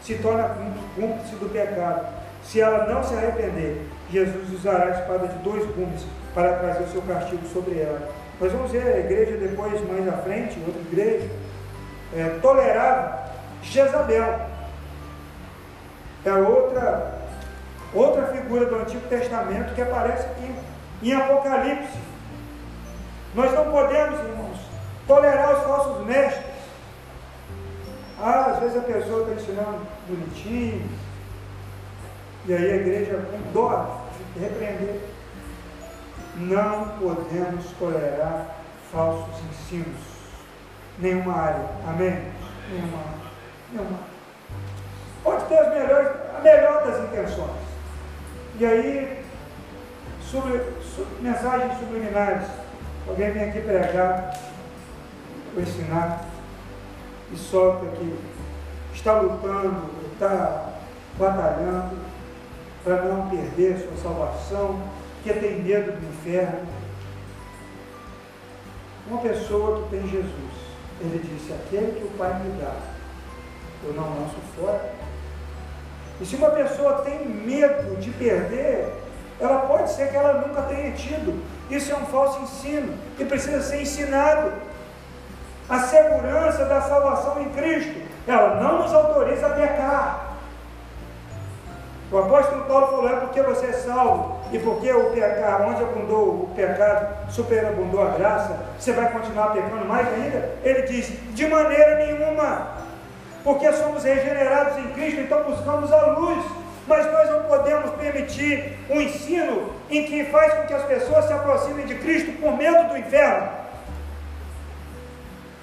[0.09, 0.49] se torna
[0.95, 2.07] cúmplice do pecado.
[2.43, 6.03] Se ela não se arrepender, Jesus usará a espada de dois gumes
[6.33, 8.09] para trazer o seu castigo sobre ela.
[8.41, 11.29] Nós vamos ver a igreja depois, mais à frente, outra igreja,
[12.15, 13.29] é, tolerava
[13.61, 14.39] Jezabel.
[16.25, 17.19] É outra,
[17.93, 20.55] outra figura do Antigo Testamento que aparece aqui
[21.03, 21.99] em Apocalipse.
[23.35, 24.57] Nós não podemos, irmãos,
[25.07, 26.45] tolerar os falsos mestres.
[28.19, 30.89] Ah, às vezes a pessoa está ensinando bonitinho,
[32.45, 35.01] e aí a igreja com dó de repreender.
[36.35, 38.55] Não podemos tolerar
[38.91, 39.97] falsos ensinos.
[40.97, 41.65] Nenhuma área.
[41.87, 42.21] Amém?
[42.71, 43.31] Nenhuma área.
[43.71, 44.09] Nenhuma área.
[45.23, 47.69] Pode ter as melhores, a melhor das intenções.
[48.59, 49.25] E aí,
[50.21, 50.61] sobre,
[50.95, 52.47] sobre, mensagens subliminares.
[53.07, 54.39] Alguém vem aqui pregar,
[55.55, 56.25] ou ensinar,
[57.31, 58.19] e solta que
[58.93, 60.73] está lutando, está
[61.17, 61.97] batalhando
[62.83, 64.81] para não perder sua salvação,
[65.23, 66.67] que tem medo do inferno.
[69.07, 70.53] Uma pessoa que tem Jesus,
[70.99, 72.75] ele disse: Aquele que o Pai me dá,
[73.85, 74.93] eu não lanço fora.
[76.21, 78.93] E se uma pessoa tem medo de perder,
[79.39, 81.41] ela pode ser que ela nunca tenha tido.
[81.71, 84.51] Isso é um falso ensino que precisa ser ensinado.
[85.69, 90.29] A segurança da salvação em Cristo, ela não nos autoriza a pecar.
[92.11, 96.27] O apóstolo Paulo falou: é porque você é salvo e porque o pecado, onde abundou
[96.27, 100.49] o pecado, superabundou a graça, você vai continuar pecando mais ainda?
[100.63, 102.67] Ele diz: de maneira nenhuma,
[103.43, 106.43] porque somos regenerados em Cristo, então buscamos a luz.
[106.87, 111.33] Mas nós não podemos permitir um ensino em que faz com que as pessoas se
[111.33, 113.47] aproximem de Cristo por medo do inferno.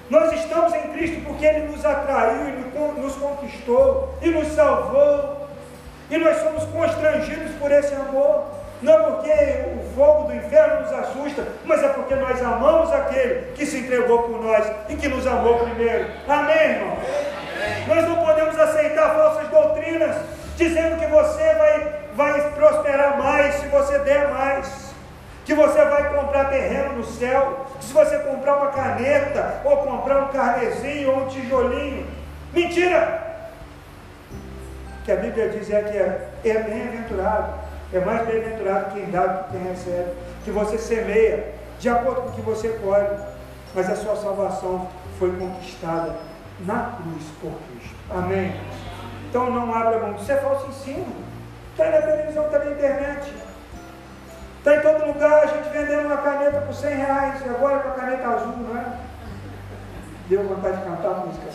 [0.09, 5.47] Nós estamos em Cristo porque Ele nos atraiu, e nos conquistou e nos salvou.
[6.09, 8.45] E nós somos constrangidos por esse amor.
[8.81, 13.65] Não porque o fogo do inferno nos assusta, mas é porque nós amamos aquele que
[13.65, 16.07] se entregou por nós e que nos amou primeiro.
[16.27, 16.97] Amém, irmão?
[17.87, 20.15] Nós não podemos aceitar falsas doutrinas
[20.55, 24.86] dizendo que você vai, vai prosperar mais se você der mais.
[25.47, 30.27] Que você vai comprar terreno no céu, se você comprar uma caneta, ou comprar um
[30.27, 32.05] carnezinho, ou um tijolinho.
[32.53, 33.27] Mentira!
[35.07, 37.53] que a Bíblia diz é que é, é bem-aventurado,
[37.93, 40.11] é mais bem-aventurado quem dá do que quem recebe,
[40.43, 43.15] que você semeia de acordo com o que você pode,
[43.73, 46.13] mas a sua salvação foi conquistada
[46.59, 47.95] na cruz por Cristo.
[48.09, 48.53] Amém?
[49.29, 51.15] Então não abra mão, isso é falso ensino.
[51.71, 53.33] Está na televisão, está na internet.
[54.67, 57.93] Está em todo lugar, a gente vendendo uma caneta por 100 reais, agora com a
[57.93, 58.99] caneta azul, não é?
[60.27, 61.45] Deu vontade de cantar a música.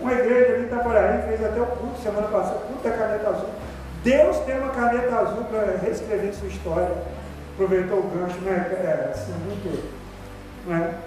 [0.00, 3.50] Uma igreja ali em Itaboraí fez até o culto semana passada, culto da caneta azul.
[4.02, 6.96] Deus tem uma caneta azul para reescrever sua história.
[7.54, 8.56] Aproveitou o gancho, né?
[8.56, 9.88] É, assim, muito.
[10.66, 10.98] Né?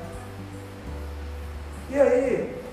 [1.89, 2.64] E aí,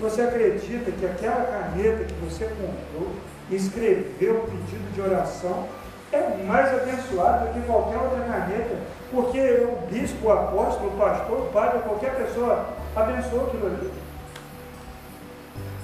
[0.00, 3.12] você acredita que aquela caneta que você comprou
[3.50, 5.66] e escreveu o pedido de oração
[6.12, 8.76] é mais abençoado do que qualquer outra caneta,
[9.10, 13.92] porque o bispo, o apóstolo, o pastor, o padre, qualquer pessoa abençoou aquilo ali.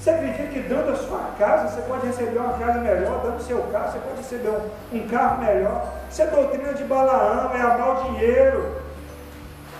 [0.01, 3.43] Você acredita que dando a sua casa, você pode receber uma casa melhor, dando o
[3.43, 5.95] seu carro, você pode receber um, um carro melhor?
[6.11, 8.77] Isso é doutrina de Balaão, é amar o dinheiro,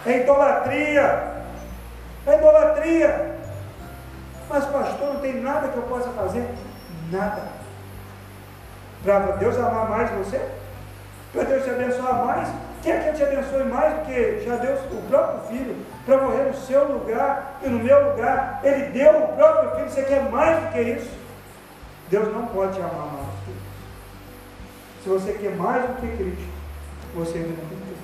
[0.07, 1.35] é idolatria,
[2.27, 3.35] é idolatria.
[4.49, 6.49] Mas pastor, não tem nada que eu possa fazer?
[7.11, 7.54] Nada.
[9.05, 10.41] Para Deus amar mais você?
[11.33, 12.49] Para Deus te abençoar mais?
[12.83, 15.77] Quer que eu te abençoe mais do que já deu o próprio filho
[16.07, 18.61] para morrer no seu lugar e no meu lugar?
[18.63, 21.11] Ele deu o próprio filho, você quer mais do que isso?
[22.11, 26.49] Deus não pode te amar mais do que Se você quer mais do que Cristo,
[27.15, 27.95] você ainda não tem Deus.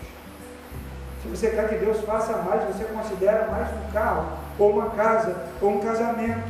[1.23, 4.27] Se você quer que Deus faça mais, você considera mais um carro,
[4.59, 6.49] ou uma casa, ou um casamento,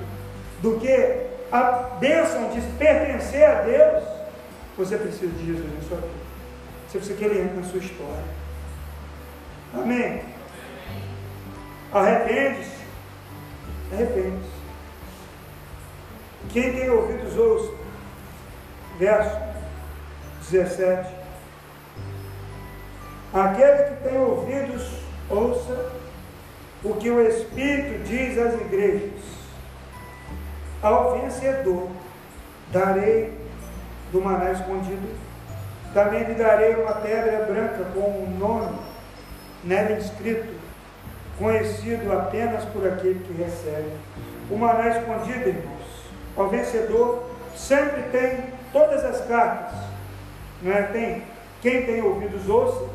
[0.62, 4.04] do que a bênção de pertencer a Deus,
[4.76, 6.30] você precisa de Jesus na sua vida.
[6.88, 8.24] Você precisa que Ele entre na sua história.
[9.74, 10.22] Amém?
[11.92, 12.80] Arrepende-se.
[13.92, 14.60] Arrepende-se.
[16.52, 17.72] Quem tem ouvidos, ouça.
[18.98, 19.36] Verso
[20.50, 21.14] 17.
[23.32, 24.90] Aquele que tem ouvidos,
[25.28, 25.92] ouça
[26.82, 29.22] o que o Espírito diz às igrejas.
[30.82, 31.88] Ao vencedor
[32.72, 33.39] darei
[34.12, 35.08] do maná escondido,
[35.92, 38.78] também lhe darei uma pedra branca com um nome
[39.64, 40.54] nela inscrito,
[41.38, 43.90] conhecido apenas por aquele que recebe.
[44.50, 49.78] O maná escondido, irmãos, ao vencedor sempre tem todas as cartas,
[50.62, 50.82] não é?
[50.82, 51.22] Tem
[51.60, 52.88] quem tem ouvidos ouça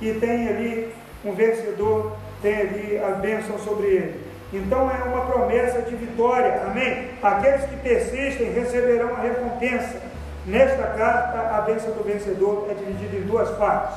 [0.00, 0.94] e tem ali
[1.24, 4.26] um vencedor, tem ali a bênção sobre ele.
[4.52, 7.10] Então é uma promessa de vitória, amém?
[7.22, 10.00] Aqueles que persistem receberão a recompensa.
[10.46, 13.96] Nesta carta, a bênção do vencedor é dividida em duas partes.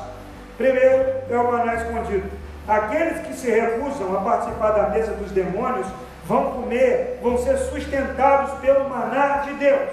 [0.57, 2.27] Primeiro é o maná escondido.
[2.67, 5.85] Aqueles que se recusam a participar da mesa dos demônios
[6.25, 9.89] vão comer, vão ser sustentados pelo maná de Deus.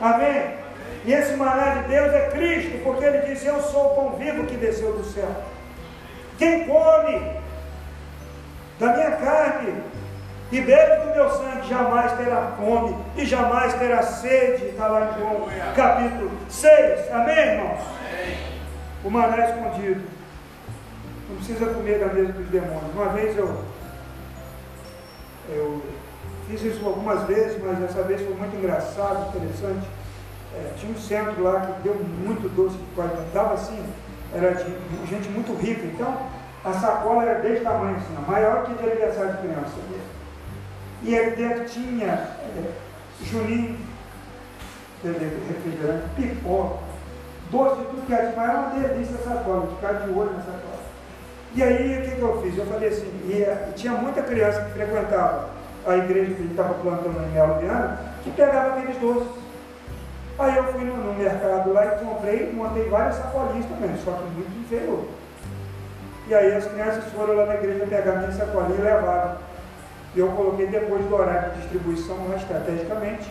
[0.00, 0.56] Amém?
[1.04, 4.46] E esse maná de Deus é Cristo, porque ele disse: Eu sou o pão vivo
[4.46, 5.28] que desceu do céu.
[6.38, 7.32] Quem come
[8.78, 9.74] da minha carne
[10.50, 14.66] e bebe do meu sangue jamais terá fome e jamais terá sede.
[14.66, 17.12] Está lá em João capítulo 6.
[17.12, 17.80] Amém, irmãos?
[17.80, 18.36] Amém.
[19.04, 20.02] O maná escondido.
[21.28, 22.94] Não precisa comer da mesa dos demônios.
[22.94, 23.62] Uma vez eu,
[25.50, 25.82] eu
[26.48, 29.86] fiz isso algumas vezes, mas dessa vez foi muito engraçado, interessante.
[30.54, 33.26] É, tinha um centro lá que deu muito doce de qualidade.
[33.34, 33.84] Dava assim,
[34.34, 34.72] era de
[35.06, 35.84] gente muito rica.
[35.84, 36.16] Então,
[36.64, 39.74] a sacola era desse tamanho assim, maior que de aniversário de criança.
[41.02, 42.72] E dentro tinha é,
[43.24, 43.78] juninho,
[45.04, 46.78] refrigerante, pipoca,
[47.50, 50.78] doce tudo que era, mas era uma delícia essa sacola, ficar de olho nessa sacola.
[51.54, 52.58] E aí o que, que eu fiz?
[52.58, 55.48] Eu falei assim, e, e tinha muita criança que frequentava
[55.86, 59.28] a igreja que ele estava plantando em Melo Viana, que pegava aqueles doces.
[60.38, 64.24] Aí eu fui no, no mercado lá e comprei, montei várias sacolinhas também, só que
[64.34, 65.04] muito inferior.
[66.28, 69.47] E aí as crianças foram lá na igreja pegar minha sacolinha e levaram.
[70.14, 73.30] E eu coloquei depois do horário de distribuição lá estrategicamente.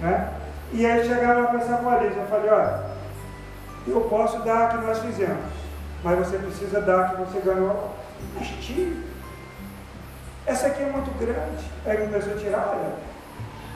[0.00, 0.32] Né?
[0.72, 2.12] E aí chegaram com essa sacolinha.
[2.12, 2.80] Eu falei, olha,
[3.86, 5.44] eu posso dar a que nós fizemos,
[6.04, 7.94] mas você precisa dar a que você ganhou.
[8.34, 8.48] Mas
[10.46, 11.64] essa aqui é muito grande.
[11.86, 12.92] Aí começou a tirar, olha,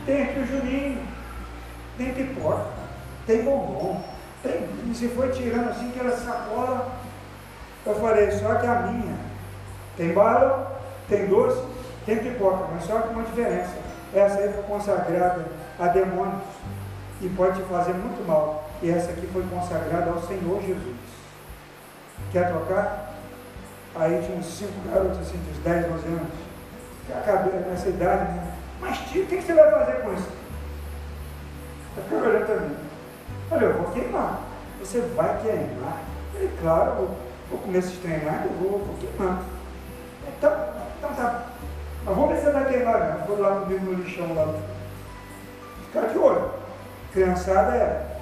[0.06, 1.06] tem aqui o Juninho,
[1.96, 2.66] tem pipoca,
[3.26, 4.02] tem bombom,
[4.42, 4.68] tem.
[4.90, 7.04] E se foi tirando assim aquela sacola
[7.86, 9.14] eu falei, só que a minha
[9.96, 11.62] tem bala, tem doce,
[12.04, 13.74] tem pipoca, mas só que uma diferença.
[14.14, 15.44] Essa aí foi consagrada
[15.78, 16.42] a demônios
[17.20, 18.68] e pode te fazer muito mal.
[18.82, 20.96] E essa aqui foi consagrada ao Senhor Jesus.
[22.30, 23.14] Quer trocar?
[23.96, 26.28] Aí tinha uns cinco garotos assim, de uns 10, 11 anos,
[27.06, 28.52] que acabei nessa idade, né?
[28.80, 30.28] Mas tio, o que você vai fazer com isso?
[31.94, 32.76] Fiquei olhando para mim.
[33.48, 34.40] Falei, eu vou queimar.
[34.80, 36.02] Você vai queimar?
[36.32, 37.16] Falei, claro, vou
[37.50, 39.42] vou comer esses treinados, eu vou, vou queimar.
[40.28, 40.73] Então.
[42.04, 43.24] Mas vamos ver se vai né?
[43.26, 44.54] Vou lá comigo no lixão lá.
[45.86, 46.50] Ficar de olho.
[47.12, 48.16] Criançada é.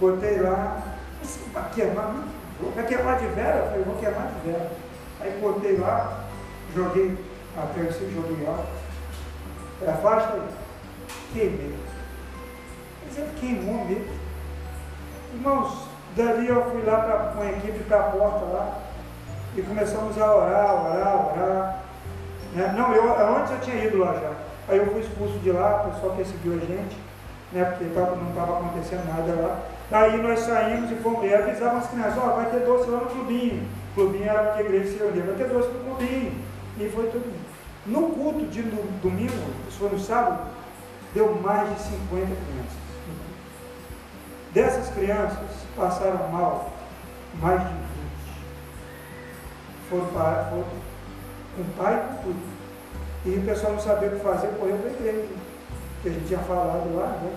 [0.00, 0.82] Botei lá,
[1.22, 2.14] assim, para queimar,
[2.74, 3.56] vai queimar de vela?
[3.56, 4.70] Eu falei, vou queimar de vela.
[5.20, 6.24] Aí botei lá,
[6.74, 7.18] joguei
[7.56, 8.64] a terceira, joguei lá.
[9.92, 10.48] Afasta aí.
[11.32, 11.76] Queimei.
[13.06, 14.22] Mas ele queimou mesmo.
[15.34, 18.78] Irmãos, Dali eu fui lá pra, com a equipe para a porta lá
[19.56, 21.81] e começamos a orar, orar, orar.
[22.54, 22.74] Né?
[22.76, 24.32] Não, eu, antes eu tinha ido lá já.
[24.68, 26.96] Aí eu fui expulso de lá, o pessoal perseguiu a gente,
[27.52, 27.64] né?
[27.64, 29.60] porque tava, não estava acontecendo nada lá.
[29.90, 33.00] Daí nós saímos e fomos e avisávamos as crianças, ó, oh, vai ter doce lá
[33.00, 33.66] no clubinho.
[33.90, 36.32] O clubinho era onde a igreja se reunia, vai ter doce no clubinho.
[36.78, 37.30] E foi tudo.
[37.84, 39.32] No culto de domingo,
[39.68, 40.46] isso foi no sábado,
[41.12, 42.82] deu mais de 50 crianças.
[44.52, 45.38] Dessas crianças,
[45.76, 46.70] passaram mal
[47.40, 47.82] mais de 20.
[49.90, 50.64] Foram, para, foram
[51.56, 52.40] com o pai com tudo.
[53.24, 55.28] E o pessoal não sabia o que fazer, correu para a igreja,
[56.02, 57.32] que a gente tinha falado lá, né?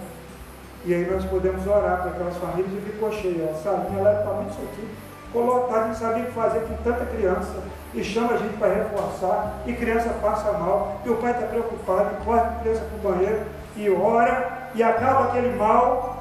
[0.86, 3.49] E aí nós podemos orar para aquelas famílias e ficou cheio.
[3.49, 4.88] A salinha lá para muito isso aqui.
[5.34, 7.55] Colocado, não sabia o que fazer com tanta criança.
[7.93, 9.63] E chama a gente para reforçar.
[9.66, 11.01] E criança passa mal.
[11.03, 12.11] E o pai está preocupado.
[12.13, 13.45] E corre a criança para o banheiro.
[13.76, 14.70] E ora.
[14.76, 16.16] E acaba aquele mal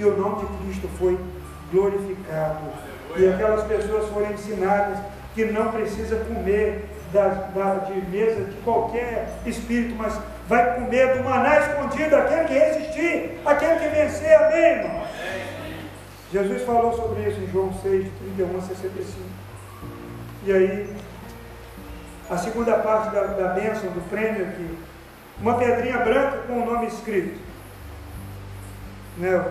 [0.00, 1.18] e o nome de Cristo foi
[1.70, 2.58] glorificado.
[3.16, 4.98] E aquelas pessoas foram ensinadas
[5.34, 10.18] que não precisa comer da, da, de mesa de qualquer espírito, mas
[10.48, 15.06] vai comer do maná escondido, aquele que resistir, aquele que vencer, amém, irmão?
[16.32, 19.18] Jesus falou sobre isso em João 6, de 31 a 65.
[20.44, 20.96] E aí,
[22.30, 24.78] a segunda parte da, da bênção, do prêmio aqui,
[25.40, 27.40] uma pedrinha branca com o nome escrito.
[29.16, 29.44] Né?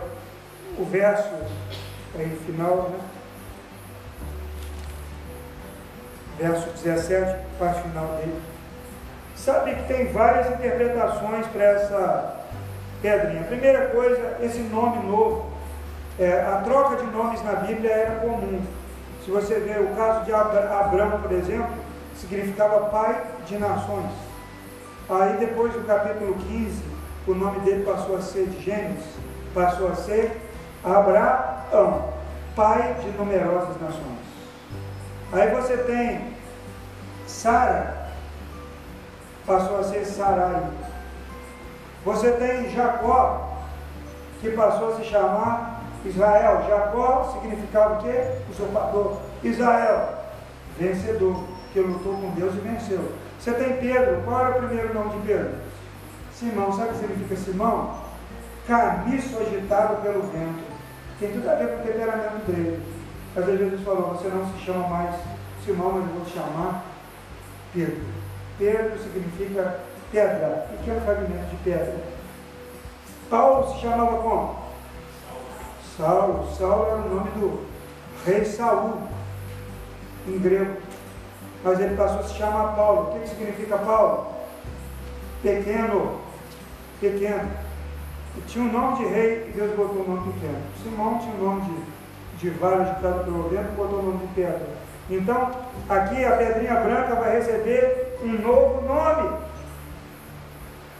[0.77, 1.29] O verso
[2.17, 2.99] aí, final, né?
[6.39, 8.41] Verso 17, parte final dele.
[9.35, 12.35] Sabe que tem várias interpretações para essa
[13.01, 13.43] pedrinha.
[13.43, 15.49] Primeira coisa, esse nome novo.
[16.17, 18.61] É, a troca de nomes na Bíblia era comum.
[19.23, 21.69] Se você ver o caso de Abraão, por exemplo,
[22.17, 24.11] significava pai de nações.
[25.09, 26.83] Aí depois do capítulo 15,
[27.27, 29.05] o nome dele passou a ser de Gênesis,
[29.53, 30.35] passou a ser
[30.83, 32.09] Abraão,
[32.55, 34.28] pai de numerosas nações.
[35.31, 36.33] Aí você tem
[37.27, 38.09] Sara,
[39.45, 40.63] passou a ser Sarai.
[42.03, 43.57] Você tem Jacó,
[44.41, 46.65] que passou a se chamar Israel.
[46.67, 48.39] Jacó significava o quê?
[48.49, 49.17] Usurpador.
[49.43, 50.17] Israel,
[50.79, 53.11] vencedor, que lutou com Deus e venceu.
[53.39, 55.51] Você tem Pedro, qual era o primeiro nome de Pedro?
[56.33, 57.95] Simão, sabe o que significa Simão?
[58.67, 60.63] Camiço agitado pelo vento.
[61.19, 62.98] Tem tudo a ver com o temperamento dele.
[63.45, 65.15] Vezes Jesus falou, você não se chama mais
[65.65, 66.83] Simão, mas eu vou te chamar
[67.73, 68.01] Pedro.
[68.57, 69.79] Pedro significa
[70.11, 71.95] pedra, pequeno fragmento de pedra.
[73.29, 74.55] Paulo se chamava como?
[75.95, 76.49] Saulo.
[76.55, 77.65] Saulo era o nome do
[78.25, 79.01] rei Saul,
[80.27, 80.77] em grego.
[81.63, 83.01] Mas ele passou a se chamar Paulo.
[83.01, 84.27] O que, que significa Paulo?
[85.41, 86.19] Pequeno.
[86.99, 87.51] Pequeno.
[88.37, 90.61] E tinha um nome de rei e Deus botou o nome pequeno.
[90.81, 91.75] Simão tinha o nome de,
[92.39, 94.67] de vale agitado pelo vento e botou o nome de pedra.
[95.09, 95.51] Então,
[95.89, 99.37] aqui a pedrinha branca vai receber um novo nome.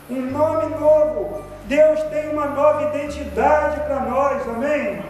[0.09, 1.43] Um nome novo.
[1.65, 5.01] Deus tem uma nova identidade para nós, amém?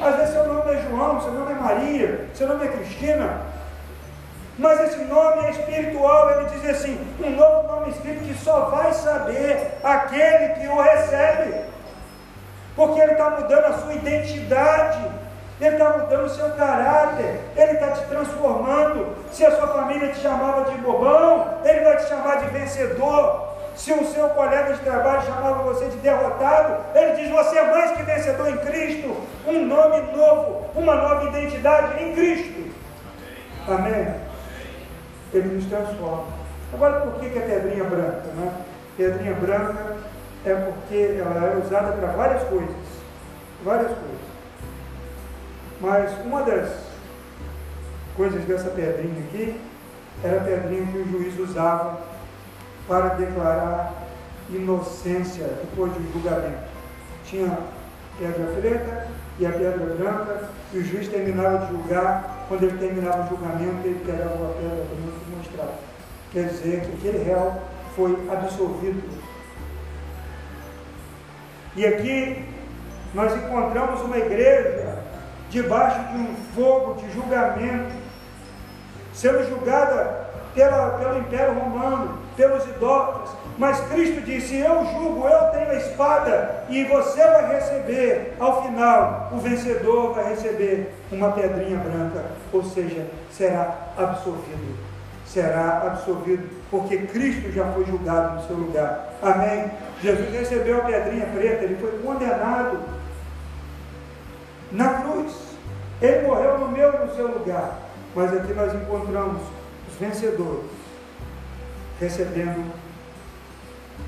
[0.00, 3.40] Às vezes seu nome é João, seu nome é Maria, seu nome é Cristina.
[4.58, 8.92] Mas esse nome é espiritual, ele diz assim: um novo nome escrito que só vai
[8.94, 11.64] saber aquele que o recebe,
[12.74, 15.25] porque ele está mudando a sua identidade.
[15.58, 19.16] Ele está mudando o seu caráter, Ele está te transformando.
[19.32, 23.56] Se a sua família te chamava de bobão, Ele vai te chamar de vencedor.
[23.74, 27.92] Se o seu colega de trabalho chamava você de derrotado, Ele diz: Você é mais
[27.92, 29.16] que vencedor em Cristo.
[29.46, 32.70] Um nome novo, uma nova identidade em Cristo.
[33.66, 34.14] Amém?
[35.32, 36.24] Ele nos transforma.
[36.72, 38.22] Agora, por que, que é pedrinha branca?
[38.34, 38.52] Né?
[38.96, 39.96] Pedrinha branca
[40.44, 42.76] é porque ela é usada para várias coisas.
[43.64, 44.15] Várias coisas.
[45.80, 46.70] Mas uma das
[48.16, 49.60] coisas dessa pedrinha aqui
[50.24, 52.00] era a pedrinha que o juiz usava
[52.88, 53.92] para declarar
[54.50, 56.64] inocência depois do julgamento.
[57.24, 57.58] Tinha
[58.18, 59.08] pedra preta
[59.38, 63.86] e a pedra branca, e o juiz terminava de julgar, quando ele terminava o julgamento,
[63.86, 65.74] ele pegava a pedra branca e mostrava.
[66.32, 67.52] Quer dizer que aquele réu
[67.94, 69.02] foi absolvido.
[71.76, 72.44] E aqui
[73.12, 74.95] nós encontramos uma igreja
[75.50, 77.94] debaixo de um fogo de julgamento,
[79.12, 83.30] sendo julgada pela, pelo Império Romano, pelos idólatras.
[83.58, 89.30] Mas Cristo disse: Eu julgo, eu tenho a espada, e você vai receber, ao final,
[89.32, 94.86] o vencedor vai receber uma pedrinha branca, ou seja, será absolvido.
[95.26, 99.12] Será absolvido, porque Cristo já foi julgado no seu lugar.
[99.20, 99.70] Amém?
[100.00, 102.78] Jesus recebeu a pedrinha preta, ele foi condenado
[104.72, 105.32] na cruz.
[106.00, 107.78] Ele morreu no meu no seu lugar.
[108.14, 109.42] Mas aqui nós encontramos
[109.88, 110.70] os vencedores
[112.00, 112.72] recebendo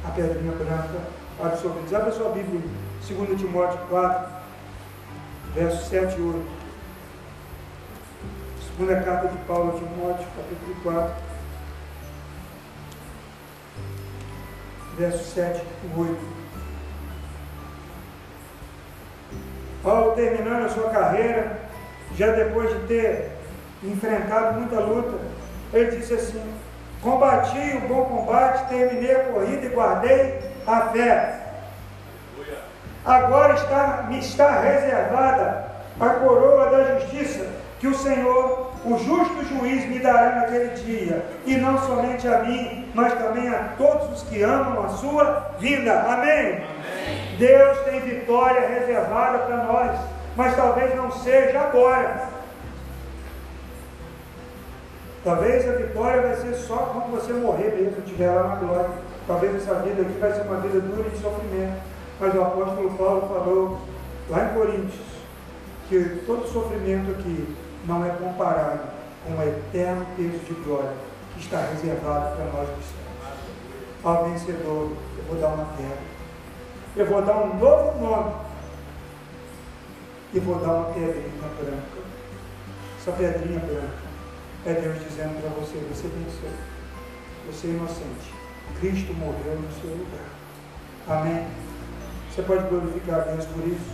[0.04, 1.00] a pedrinha branca
[1.40, 1.94] absolvidos.
[1.94, 2.60] Abra sua Bíblia,
[3.06, 4.28] 2 Timóteo 4,
[5.54, 6.46] versos 7 e 8.
[8.66, 11.14] Segunda carta de Paulo a Timóteo, capítulo 4,
[14.96, 16.37] versos 7 e 8.
[19.82, 21.58] Paulo terminando a sua carreira,
[22.16, 23.30] já depois de ter
[23.82, 25.18] enfrentado muita luta,
[25.72, 26.42] ele disse assim:
[27.02, 31.34] Combati o bom combate, terminei a corrida e guardei a fé.
[33.04, 35.66] Agora está, me está reservada
[36.00, 37.46] a coroa da justiça
[37.80, 42.90] que o Senhor, o justo juiz, me dará naquele dia, e não somente a mim,
[42.92, 45.92] mas também a todos os que amam a sua vida.
[46.00, 46.60] Amém.
[47.38, 49.98] Deus tem vitória reservada para nós,
[50.36, 52.28] mas talvez não seja agora.
[55.24, 58.90] Talvez a vitória vai ser só quando você morrer mesmo, estiver lá na glória.
[59.26, 61.80] Talvez essa vida aqui vai ser uma vida dura de sofrimento.
[62.20, 63.80] Mas o apóstolo Paulo falou
[64.30, 65.18] lá em Coríntios
[65.88, 67.56] que todo sofrimento aqui
[67.86, 68.80] não é comparado
[69.24, 70.92] com o eterno peso de glória
[71.34, 73.08] que está reservado para nós cristãos.
[74.04, 76.17] Ao vencedor, eu vou dar uma terra.
[76.98, 78.32] Eu vou dar um novo nome.
[80.34, 81.98] E vou dar uma pedrinha branca.
[82.98, 84.08] Essa pedrinha branca
[84.66, 86.50] é Deus dizendo para você: você venceu.
[87.46, 88.34] Você é inocente.
[88.80, 91.20] Cristo morreu no seu lugar.
[91.20, 91.46] Amém?
[92.28, 93.90] Você pode glorificar a Deus por isso?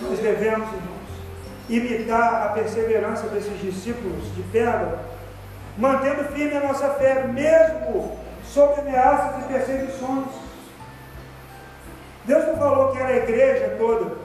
[0.00, 1.08] Nós devemos, irmãos,
[1.68, 5.00] imitar a perseverança desses discípulos de pedra,
[5.76, 10.41] mantendo firme a nossa fé, mesmo sob ameaças e perseguições.
[12.24, 14.16] Deus não falou que era a igreja toda.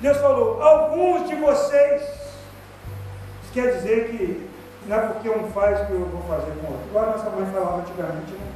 [0.00, 2.02] Deus falou, alguns de vocês.
[2.02, 4.48] Isso quer dizer que
[4.86, 6.88] não é porque um faz que eu vou fazer com o outro.
[6.88, 8.52] Igual nossa mãe falava antigamente, né?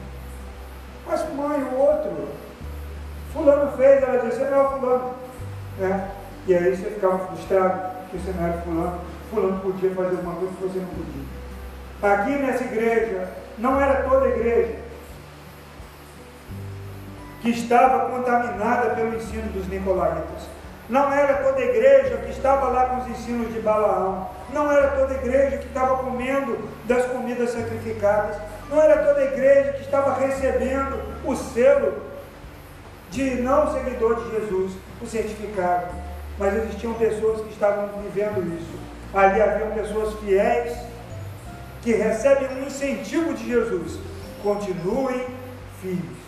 [1.07, 2.28] Mas mãe, o outro.
[3.32, 5.14] Fulano fez, ela dizia, não é fulano.
[5.78, 6.11] Né?
[6.47, 7.80] E aí você ficava frustrado,
[8.11, 9.01] que você não era fulano.
[9.30, 11.22] Fulano podia fazer uma coisa que você não podia.
[12.03, 13.28] Aqui nessa igreja,
[13.59, 14.81] não era toda a igreja
[17.43, 20.49] que estava contaminada pelo ensino dos Nicolaitas.
[20.88, 24.30] Não era toda a igreja que estava lá com os ensinos de Balaão.
[24.53, 28.36] Não era toda a igreja que estava comendo das comidas sacrificadas.
[28.70, 32.03] Não era toda a igreja que estava recebendo o selo
[33.11, 35.88] de não seguidor de Jesus, o certificado.
[36.38, 38.78] Mas existiam pessoas que estavam vivendo isso.
[39.12, 40.76] Ali haviam pessoas fiéis
[41.82, 43.99] que recebem um incentivo de Jesus.
[44.43, 45.26] Continuem
[45.80, 46.21] filhos.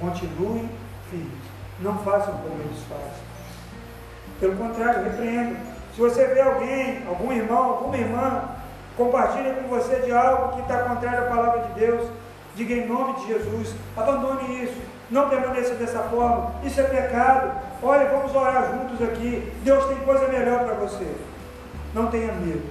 [0.00, 0.68] Continuem
[1.10, 1.46] filhos.
[1.80, 3.26] Não façam como eles fazem.
[4.40, 5.56] Pelo contrário, repreendam.
[5.94, 8.42] Se você vê alguém, algum irmão, alguma irmã,
[8.96, 12.10] compartilha com você de algo que está contrário à palavra de Deus,
[12.54, 14.78] diga em nome de Jesus, abandone isso,
[15.10, 17.52] não permaneça dessa forma, isso é pecado.
[17.82, 19.52] Olha, vamos orar juntos aqui.
[19.62, 21.06] Deus tem coisa melhor para você.
[21.94, 22.62] Não tenha medo.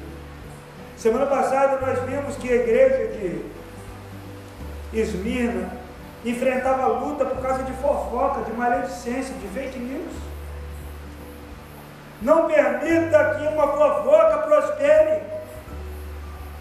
[0.98, 3.46] Semana passada nós vimos que a igreja de
[4.94, 5.70] Esmirna
[6.26, 10.14] enfrentava luta por causa de fofoca, de maledicência, de fake news.
[12.22, 15.22] Não permita que uma fofoca prospere.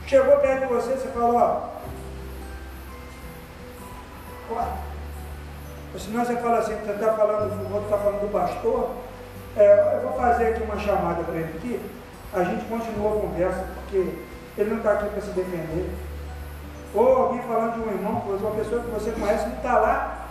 [0.06, 1.74] Chegou perto de você, você falou, ó.
[5.98, 8.90] Senão você fala assim, você está falando, o outro está falando do pastor.
[9.56, 11.80] É, eu vou fazer aqui uma chamada para ele aqui.
[12.34, 14.12] A gente continua a conversa, porque
[14.58, 15.88] ele não está aqui para se defender.
[16.94, 20.28] Ou alguém falando de um irmão, uma pessoa que você conhece, não está lá.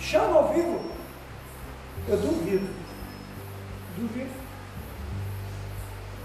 [0.00, 0.80] Chama ao vivo.
[2.08, 2.68] Eu duvido.
[3.96, 4.30] Duvido.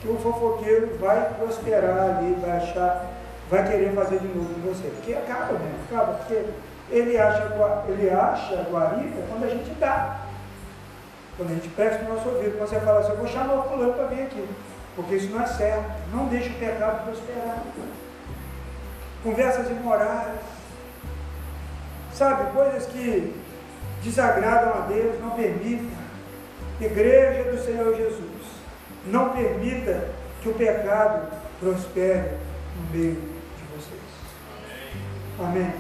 [0.02, 3.06] Que o fofoqueiro vai prosperar ali, vai achar,
[3.50, 4.88] vai querer fazer de novo com você.
[4.88, 6.46] Porque acaba mesmo, acaba, porque
[6.90, 7.52] ele acha,
[7.88, 10.22] ele acha guarida quando a gente dá.
[11.36, 13.70] Quando a gente presta o nosso ouvido, quando você fala assim, eu vou chamar o
[13.70, 14.48] fulano para vir aqui.
[14.96, 15.86] Porque isso não é certo.
[16.12, 17.62] Não deixe o pecado prosperar.
[19.24, 20.40] Conversas imorais.
[22.14, 23.36] Sabe, coisas que
[24.04, 26.08] desagradam a Deus, não permita.
[26.80, 28.22] Igreja do Senhor Jesus,
[29.08, 30.10] não permita
[30.42, 31.28] que o pecado
[31.60, 32.38] prospere
[32.76, 34.02] no meio de vocês.
[35.40, 35.74] Amém.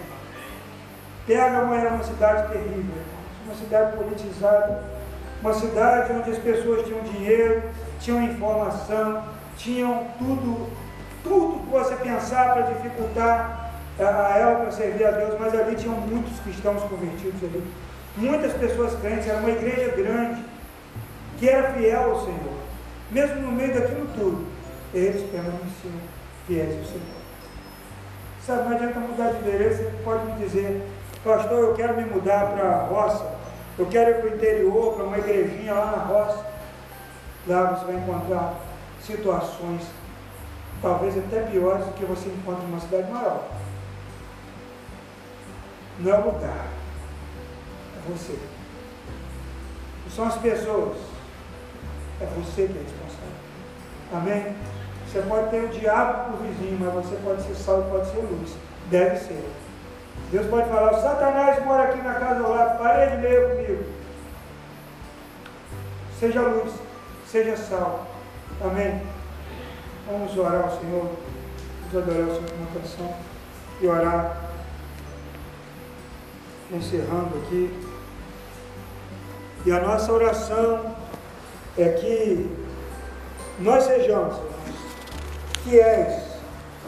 [1.27, 3.03] Pérgamo era uma cidade terrível,
[3.45, 4.83] uma cidade politizada,
[5.41, 7.63] uma cidade onde as pessoas tinham dinheiro,
[7.99, 9.23] tinham informação,
[9.57, 10.67] tinham tudo,
[11.27, 15.95] tudo que você pensar para dificultar a ela para servir a Deus, mas ali tinham
[15.95, 17.63] muitos cristãos convertidos ali,
[18.15, 20.43] muitas pessoas crentes, era uma igreja grande,
[21.39, 22.53] que era fiel ao Senhor,
[23.11, 24.45] mesmo no meio daquilo tudo,
[24.93, 25.93] eles permaneciam
[26.47, 27.17] fiéis ao Senhor.
[28.45, 30.81] Sabe, não adianta mudar de endereço, você pode me dizer,
[31.23, 33.25] pastor, eu quero me mudar para a roça,
[33.77, 36.45] eu quero ir para o interior, para uma igrejinha lá na roça.
[37.45, 38.53] Lá você vai encontrar
[39.01, 39.83] situações,
[40.81, 43.47] talvez até piores do que você encontra em uma cidade maior.
[45.99, 46.67] Não é o lugar,
[47.95, 48.37] é você.
[50.05, 50.97] Não são as pessoas,
[52.21, 53.37] é você que é responsável.
[54.13, 54.55] Amém?
[55.07, 58.19] Você pode ter o diabo por vizinho, mas você pode ser sal e pode ser
[58.19, 58.55] luz.
[58.89, 59.49] Deve ser.
[60.31, 63.83] Deus pode falar, o Satanás mora aqui na casa ao lado, parede meio comigo.
[66.19, 66.73] Seja luz,
[67.25, 68.05] seja sal.
[68.61, 69.01] Amém?
[70.09, 71.09] Vamos orar ao Senhor,
[71.91, 73.13] vamos adorar o Senhor com uma canção
[73.81, 74.37] e orar.
[76.71, 77.77] encerrando aqui.
[79.65, 80.95] E a nossa oração
[81.77, 82.49] é que
[83.59, 84.35] nós sejamos
[85.65, 86.23] fiéis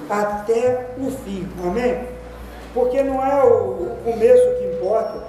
[0.09, 1.45] até o fim.
[1.61, 2.07] Amém?
[2.73, 5.23] Porque não é o começo que importa.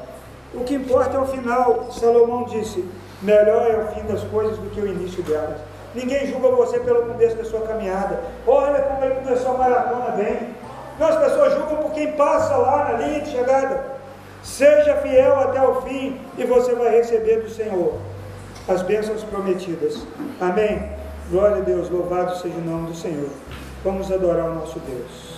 [0.54, 1.90] O que importa é o final.
[1.90, 2.88] Salomão disse:
[3.20, 5.69] melhor é o fim das coisas do que o início delas.
[5.94, 8.20] Ninguém julga você pelo começo da sua caminhada.
[8.46, 10.54] Olha como ele começou a maratona bem.
[10.98, 13.84] Não, as pessoas julgam por quem passa lá na linha de chegada.
[14.42, 17.94] Seja fiel até o fim e você vai receber do Senhor
[18.68, 20.06] as bênçãos prometidas.
[20.40, 20.90] Amém?
[21.30, 23.28] Glória a Deus, louvado seja o nome do Senhor.
[23.84, 25.29] Vamos adorar o nosso Deus.